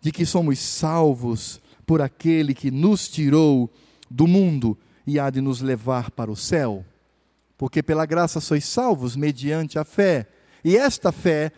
[0.00, 3.70] de que somos salvos por aquele que nos tirou
[4.10, 6.84] do mundo e há de nos levar para o céu.
[7.58, 10.26] Porque pela graça sois salvos mediante a fé.
[10.64, 11.52] E esta fé,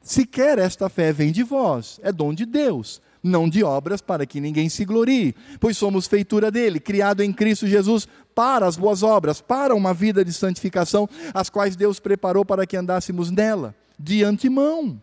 [0.00, 4.40] sequer esta fé vem de vós, é dom de Deus, não de obras para que
[4.40, 9.40] ninguém se glorie, pois somos feitura dele, criado em Cristo Jesus para as boas obras,
[9.40, 15.00] para uma vida de santificação, as quais Deus preparou para que andássemos nela, de antemão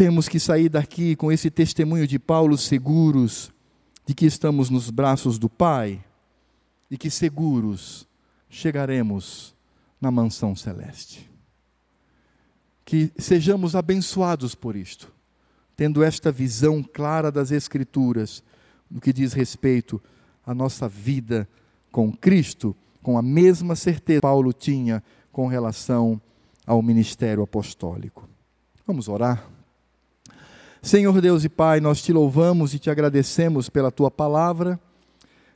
[0.00, 3.52] temos que sair daqui com esse testemunho de Paulo seguros
[4.06, 6.02] de que estamos nos braços do Pai
[6.90, 8.08] e que seguros
[8.48, 9.54] chegaremos
[10.00, 11.30] na mansão celeste.
[12.82, 15.12] Que sejamos abençoados por isto,
[15.76, 18.42] tendo esta visão clara das Escrituras,
[18.90, 20.02] no que diz respeito
[20.46, 21.46] à nossa vida
[21.92, 26.18] com Cristo, com a mesma certeza que Paulo tinha com relação
[26.66, 28.26] ao ministério apostólico.
[28.86, 29.49] Vamos orar?
[30.82, 34.80] Senhor Deus e Pai, nós te louvamos e te agradecemos pela tua palavra.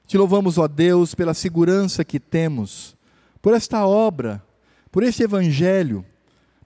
[0.07, 2.95] Te louvamos, ó Deus, pela segurança que temos,
[3.41, 4.45] por esta obra,
[4.93, 6.05] por este evangelho,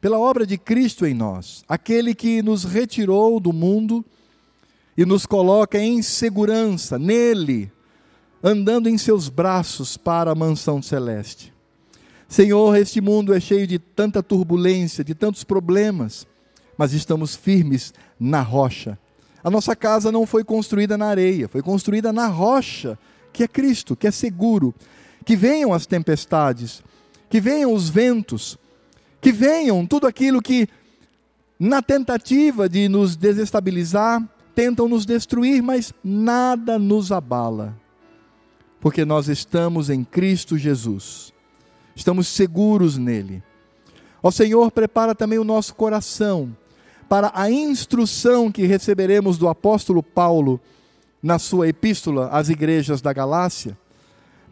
[0.01, 4.05] pela obra de Cristo em nós, aquele que nos retirou do mundo
[4.97, 7.71] e nos coloca em segurança nele,
[8.43, 11.55] andando em seus braços para a mansão celeste.
[12.27, 16.27] Senhor, este mundo é cheio de tanta turbulência, de tantos problemas
[16.79, 18.97] mas estamos firmes na rocha.
[19.43, 22.97] A nossa casa não foi construída na areia, foi construída na rocha,
[23.33, 24.73] que é Cristo, que é seguro.
[25.25, 26.83] Que venham as tempestades,
[27.29, 28.57] que venham os ventos,
[29.21, 30.69] que venham tudo aquilo que,
[31.59, 37.77] na tentativa de nos desestabilizar, tentam nos destruir, mas nada nos abala,
[38.81, 41.33] porque nós estamos em Cristo Jesus,
[41.95, 43.43] estamos seguros nele.
[44.23, 46.57] Ó Senhor, prepara também o nosso coração
[47.09, 50.61] para a instrução que receberemos do apóstolo Paulo
[51.23, 53.77] na sua epístola às igrejas da Galácia,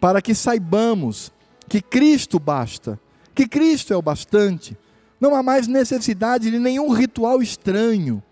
[0.01, 1.33] para que saibamos
[1.69, 2.99] que Cristo basta,
[3.35, 4.77] que Cristo é o bastante,
[5.21, 8.23] não há mais necessidade de nenhum ritual estranho,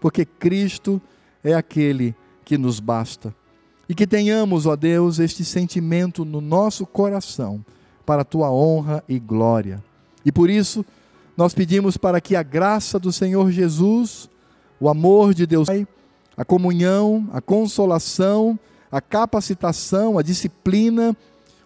[0.00, 1.00] porque Cristo
[1.42, 2.14] é aquele
[2.44, 3.34] que nos basta.
[3.88, 7.64] E que tenhamos, ó Deus, este sentimento no nosso coração,
[8.04, 9.82] para a tua honra e glória.
[10.24, 10.84] E por isso,
[11.38, 14.28] nós pedimos para que a graça do Senhor Jesus,
[14.80, 15.86] o amor de Deus Pai,
[16.36, 18.58] a comunhão, a consolação,
[18.90, 21.16] a capacitação, a disciplina,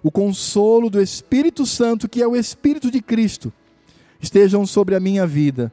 [0.03, 3.51] o consolo do Espírito Santo, que é o Espírito de Cristo,
[4.21, 5.73] estejam sobre a minha vida,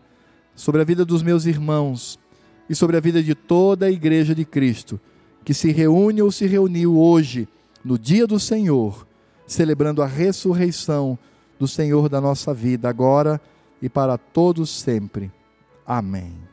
[0.55, 2.17] sobre a vida dos meus irmãos
[2.69, 4.97] e sobre a vida de toda a igreja de Cristo,
[5.43, 7.49] que se reúne ou se reuniu hoje,
[7.83, 9.05] no dia do Senhor,
[9.45, 11.19] celebrando a ressurreição
[11.59, 13.41] do Senhor da nossa vida, agora
[13.81, 15.31] e para todos sempre.
[15.85, 16.48] Amém.